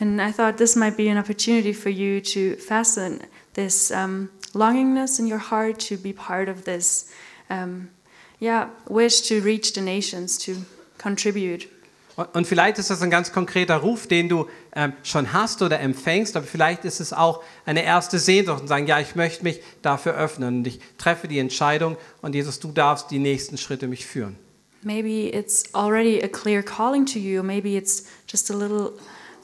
And 0.00 0.20
I 0.20 0.32
thought 0.32 0.56
this 0.56 0.76
might 0.76 0.96
be 0.96 1.10
an 1.10 1.18
opportunity 1.18 1.72
for 1.72 1.90
you 1.90 2.20
to 2.20 2.60
fasten 2.60 3.20
this 3.54 3.90
um, 3.90 4.28
longingness 4.52 5.18
in 5.18 5.30
your 5.30 5.50
heart 5.50 5.78
to 5.88 5.96
be 5.96 6.12
part 6.12 6.48
of 6.48 6.64
this, 6.64 7.08
um, 7.48 7.88
yeah, 8.40 8.68
wish 8.88 9.22
to 9.28 9.40
reach 9.40 9.72
the 9.74 9.80
nations, 9.80 10.36
to 10.38 10.52
contribute. 10.98 11.68
Und 12.16 12.28
und 12.34 12.46
vielleicht 12.46 12.78
ist 12.78 12.90
das 12.90 13.02
ein 13.02 13.10
ganz 13.10 13.32
konkreter 13.32 13.76
Ruf, 13.76 14.06
den 14.06 14.28
du 14.28 14.48
schon 15.02 15.32
hast 15.32 15.62
oder 15.62 15.80
empfängst, 15.80 16.36
aber 16.36 16.46
vielleicht 16.46 16.84
ist 16.84 17.00
es 17.00 17.12
auch 17.12 17.42
eine 17.64 17.84
erste 17.84 18.18
Sehnsucht 18.18 18.62
und 18.62 18.68
sagen, 18.68 18.86
ja, 18.86 18.98
ich 18.98 19.14
möchte 19.14 19.44
mich 19.44 19.60
dafür 19.82 20.14
öffnen 20.14 20.58
und 20.58 20.66
ich 20.66 20.80
treffe 20.98 21.28
die 21.28 21.38
Entscheidung 21.38 21.96
und 22.22 22.34
Jesus, 22.34 22.58
du 22.58 22.72
darfst 22.72 23.10
die 23.10 23.20
nächsten 23.20 23.56
Schritte 23.56 23.86
mich 23.86 24.04
führen. 24.04 24.36
Maybe 24.82 25.34
it's 25.34 25.72
already 25.74 26.22
a 26.22 26.28
clear 26.28 26.62
calling 26.62 27.06
to 27.06 27.18
you, 27.18 27.42
maybe 27.42 27.76
it's 27.76 28.06
just 28.28 28.50
a 28.50 28.54
little 28.54 28.92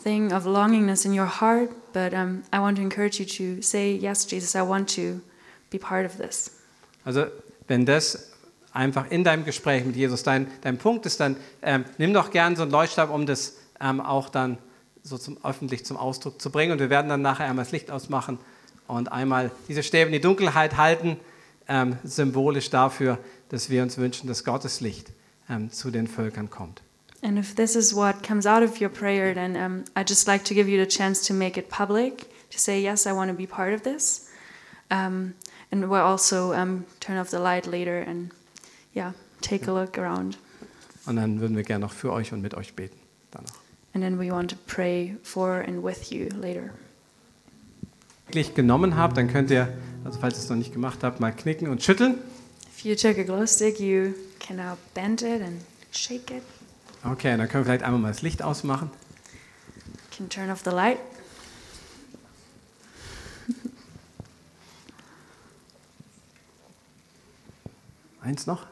thing 0.03 0.33
of 0.33 0.45
longingness 0.45 1.05
in 1.05 1.19
your 1.19 1.40
heart, 1.40 1.71
but 1.93 2.12
um, 2.12 2.43
I 2.53 2.59
want 2.59 2.77
to 2.77 2.83
encourage 2.83 3.21
you 3.21 3.27
to 3.27 3.62
say, 3.62 3.95
Yes, 3.95 4.27
Jesus, 4.31 4.55
I 4.55 4.62
want 4.62 4.88
to 4.97 5.21
be 5.71 5.79
part 5.79 6.05
of 6.05 6.16
this. 6.16 6.51
Also 7.05 7.27
wenn 7.69 7.87
das 7.87 8.31
einfach 8.73 9.11
in 9.11 9.25
deinem 9.25 9.45
Gespräch 9.45 9.85
mit 9.85 9.97
Jesus 9.97 10.23
dein, 10.23 10.49
dein 10.62 10.77
Punkt 10.77 11.07
ist, 11.07 11.21
dann 11.21 11.37
ähm, 11.63 11.85
nimm 11.98 12.13
doch 12.13 12.31
gern 12.31 12.57
so 12.57 12.63
einen 12.63 12.71
Leuchtstab, 12.71 13.11
um 13.11 13.27
das 13.27 13.57
ähm, 13.81 14.00
auch 14.00 14.29
dann 14.29 14.59
so 15.03 15.19
zum, 15.19 15.42
öffentlich 15.44 15.85
zum 15.85 15.96
Ausdruck 15.96 16.40
zu 16.40 16.51
bringen. 16.51 16.73
Und 16.73 16.79
wir 16.79 16.90
werden 16.90 17.09
dann 17.09 17.23
nachher 17.23 17.46
einmal 17.46 17.65
das 17.65 17.73
Licht 17.73 17.90
ausmachen 17.90 18.38
und 18.87 19.13
einmal 19.13 19.51
diese 19.69 19.83
Stäbe 19.83 20.07
in 20.07 20.13
die 20.13 20.21
Dunkelheit 20.21 20.77
halten, 20.77 21.19
ähm, 21.69 21.96
symbolisch 22.05 22.71
dafür, 22.71 23.19
dass 23.48 23.71
wir 23.71 23.83
uns 23.83 23.98
wünschen, 23.98 24.27
dass 24.27 24.44
Gottes 24.44 24.81
Licht 24.81 25.13
ähm, 25.48 25.71
zu 25.71 25.90
den 25.90 26.07
Völkern 26.07 26.51
kommt. 26.51 26.83
And 27.23 27.38
if 27.38 27.55
this 27.55 27.77
is 27.77 27.94
what 27.94 28.23
comes 28.23 28.46
out 28.46 28.63
of 28.63 28.81
your 28.81 28.88
prayer, 28.88 29.35
then 29.35 29.55
um, 29.55 29.85
I'd 29.94 30.09
just 30.09 30.27
like 30.27 30.42
to 30.44 30.55
give 30.55 30.69
you 30.71 30.83
the 30.83 30.88
chance 30.88 31.27
to 31.27 31.35
make 31.35 31.59
it 31.59 31.69
public, 31.69 32.31
to 32.51 32.59
say, 32.59 32.81
yes, 32.81 33.07
I 33.07 33.13
want 33.13 33.31
to 33.31 33.37
be 33.37 33.46
part 33.46 33.75
of 33.75 33.83
this. 33.83 34.31
Um, 34.90 35.35
and 35.71 35.88
we'll 35.88 36.01
also 36.01 36.53
um, 36.55 36.87
turn 36.98 37.19
off 37.19 37.29
the 37.29 37.38
light 37.38 37.67
later 37.67 37.98
and, 37.98 38.33
yeah, 38.94 39.13
take 39.42 39.69
a 39.69 39.73
look 39.73 39.98
around. 39.98 40.38
Und 41.07 41.17
dann 41.17 41.40
würden 41.40 41.57
wir 41.57 41.63
gerne 41.63 41.85
noch 41.85 41.92
für 41.92 42.13
euch 42.13 42.33
und 42.33 42.40
mit 42.40 42.55
euch 42.55 42.75
beten. 42.75 42.98
Danach. 43.31 43.55
And 43.93 44.03
then 44.03 44.19
we 44.19 44.31
want 44.31 44.51
to 44.51 44.57
pray 44.67 45.17
for 45.23 45.61
and 45.61 45.83
with 45.83 46.13
you 46.13 46.29
later. 46.41 46.73
Genommen 48.55 48.97
habt, 48.97 49.17
dann 49.17 49.29
könnt 49.29 49.51
ihr 49.51 49.69
Also 50.05 50.19
falls 50.19 50.37
ihr 50.38 50.41
es 50.41 50.49
noch 50.49 50.57
nicht 50.57 50.73
gemacht 50.73 51.01
habt, 51.03 51.21
mal 51.21 51.31
knicken 51.33 51.69
und 51.69 51.83
schütteln. 51.83 52.19
If 52.75 52.85
you 52.85 52.95
took 52.95 53.19
a 53.19 53.23
glow 53.23 53.45
stick, 53.47 53.79
you 53.79 54.15
can 54.38 54.57
now 54.57 54.79
bend 54.95 55.21
it 55.23 55.43
and 55.43 55.61
shake 55.93 56.31
it. 56.31 56.43
Okay, 57.05 57.37
dann 57.37 57.49
können 57.49 57.65
wir 57.65 57.73
vielleicht 57.73 57.83
einmal 57.83 58.01
mal 58.01 58.09
das 58.09 58.23
Licht 58.23 58.43
ausmachen. 58.43 58.91
You 60.11 60.17
can 60.17 60.29
turn 60.31 60.51
off 60.51 60.63
the 60.65 60.71
light. 60.71 60.99
Eins 68.23 68.47
noch. 68.47 68.67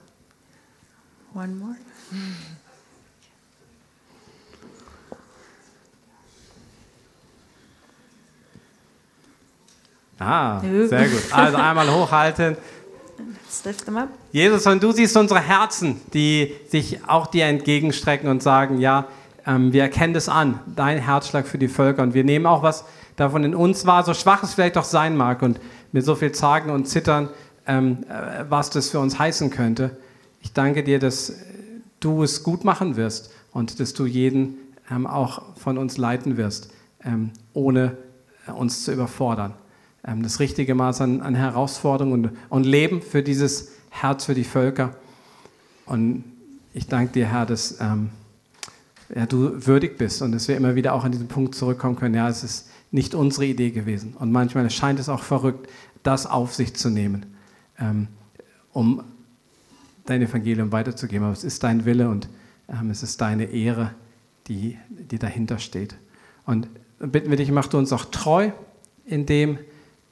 One 1.35 1.55
more. 1.57 1.77
Ah, 10.19 10.61
sehr 10.61 11.09
gut. 11.09 11.23
Also 11.31 11.57
einmal 11.57 11.91
hochhalten. 11.93 12.57
Jesus, 14.33 14.66
und 14.66 14.83
du 14.83 14.93
siehst 14.93 15.16
unsere 15.16 15.41
Herzen, 15.41 16.01
die 16.12 16.55
sich 16.69 17.01
auch 17.07 17.27
dir 17.27 17.47
entgegenstrecken 17.47 18.29
und 18.29 18.43
sagen, 18.43 18.79
ja, 18.79 19.07
ähm, 19.47 19.73
wir 19.73 19.83
erkennen 19.83 20.14
das 20.14 20.29
an, 20.29 20.61
dein 20.75 20.99
Herzschlag 20.99 21.47
für 21.47 21.59
die 21.59 21.69
Völker. 21.69 22.03
Und 22.03 22.14
wir 22.14 22.25
nehmen 22.25 22.47
auch 22.47 22.62
was 22.62 22.85
davon 23.16 23.45
in 23.45 23.55
uns 23.55 23.87
wahr, 23.87 24.05
so 24.05 24.14
schwach 24.14 24.43
es 24.43 24.55
vielleicht 24.55 24.77
auch 24.77 24.85
sein 24.85 25.16
mag 25.16 25.43
und 25.43 25.61
mit 25.93 26.05
so 26.05 26.14
viel 26.14 26.33
Zagen 26.33 26.71
und 26.71 26.87
Zittern, 26.87 27.31
ähm, 27.66 28.05
äh, 28.09 28.45
was 28.49 28.71
das 28.71 28.91
für 28.91 29.01
uns 29.01 29.19
heißen 29.19 29.51
könnte. 29.51 29.97
Ich 30.43 30.53
danke 30.53 30.85
dir, 30.85 30.99
dass 30.99 31.33
du 32.01 32.23
es 32.23 32.43
gut 32.43 32.64
machen 32.64 32.97
wirst 32.97 33.33
und 33.53 33.81
dass 33.81 33.95
du 33.95 34.07
jeden 34.07 34.57
ähm, 34.91 35.07
auch 35.07 35.57
von 35.57 35.79
uns 35.79 35.97
leiten 35.97 36.37
wirst, 36.37 36.71
ohne 37.55 37.97
äh, 38.47 38.53
uns 38.53 38.85
zu 38.85 38.93
überfordern. 38.93 39.55
Ähm, 40.09 40.22
das 40.22 40.40
richtige 40.40 40.74
Maß 40.74 41.00
an, 41.02 41.20
an 41.20 41.34
Herausforderung 41.34 42.12
und, 42.12 42.30
und 42.48 42.64
Leben 42.64 43.02
für 43.02 43.22
dieses 43.22 43.72
Herz 43.90 44.24
für 44.24 44.34
die 44.34 44.44
Völker. 44.44 44.96
Und 45.86 46.24
ich 46.72 46.86
danke 46.86 47.12
dir, 47.12 47.26
Herr, 47.26 47.46
dass 47.46 47.80
ähm, 47.80 48.11
ja, 49.14 49.26
du 49.26 49.66
würdig 49.66 49.98
bist 49.98 50.22
und 50.22 50.32
dass 50.32 50.48
wir 50.48 50.56
immer 50.56 50.74
wieder 50.74 50.94
auch 50.94 51.04
an 51.04 51.12
diesen 51.12 51.28
Punkt 51.28 51.54
zurückkommen 51.54 51.96
können. 51.96 52.14
Ja, 52.14 52.28
es 52.28 52.42
ist 52.42 52.68
nicht 52.90 53.14
unsere 53.14 53.46
Idee 53.46 53.70
gewesen. 53.70 54.14
Und 54.18 54.32
manchmal 54.32 54.68
scheint 54.70 54.98
es 54.98 55.09
auch 55.09 55.22
verrückt, 55.22 55.68
das 56.02 56.26
auf 56.26 56.54
sich 56.54 56.74
zu 56.74 56.90
nehmen, 56.90 57.26
ähm, 57.78 58.09
um 58.72 59.02
dein 60.06 60.22
Evangelium 60.22 60.72
weiterzugeben. 60.72 61.24
Aber 61.24 61.32
es 61.32 61.44
ist 61.44 61.64
dein 61.64 61.84
Wille 61.84 62.09
und 62.09 62.28
ähm, 62.68 62.90
es 62.90 63.02
ist 63.02 63.20
deine 63.20 63.44
Ehre, 63.44 63.94
die, 64.46 64.78
die 64.88 65.18
dahinter 65.18 65.59
steht. 65.59 65.96
Und 66.46 66.68
bitten 66.98 67.28
wir 67.28 67.36
dich, 67.36 67.50
mach 67.50 67.66
du 67.66 67.76
uns 67.76 67.92
auch 67.92 68.06
treu 68.06 68.50
in 69.04 69.26
dem, 69.26 69.59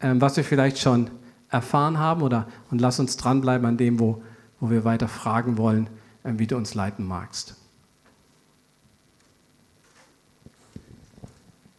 was 0.01 0.37
wir 0.37 0.45
vielleicht 0.45 0.79
schon 0.79 1.11
erfahren 1.49 1.99
haben 1.99 2.23
oder 2.23 2.49
und 2.71 2.81
lass 2.81 2.99
uns 2.99 3.17
dranbleiben 3.17 3.67
an 3.67 3.77
dem, 3.77 4.01
wo, 4.01 4.23
wo 4.61 4.71
wir 4.71 4.85
weiter 4.85 5.09
fragen 5.09 5.59
wollen, 5.59 5.89
ähm, 6.25 6.39
wie 6.39 6.47
du 6.47 6.57
uns 6.57 6.75
leiten 6.75 7.07
magst. 7.07 7.57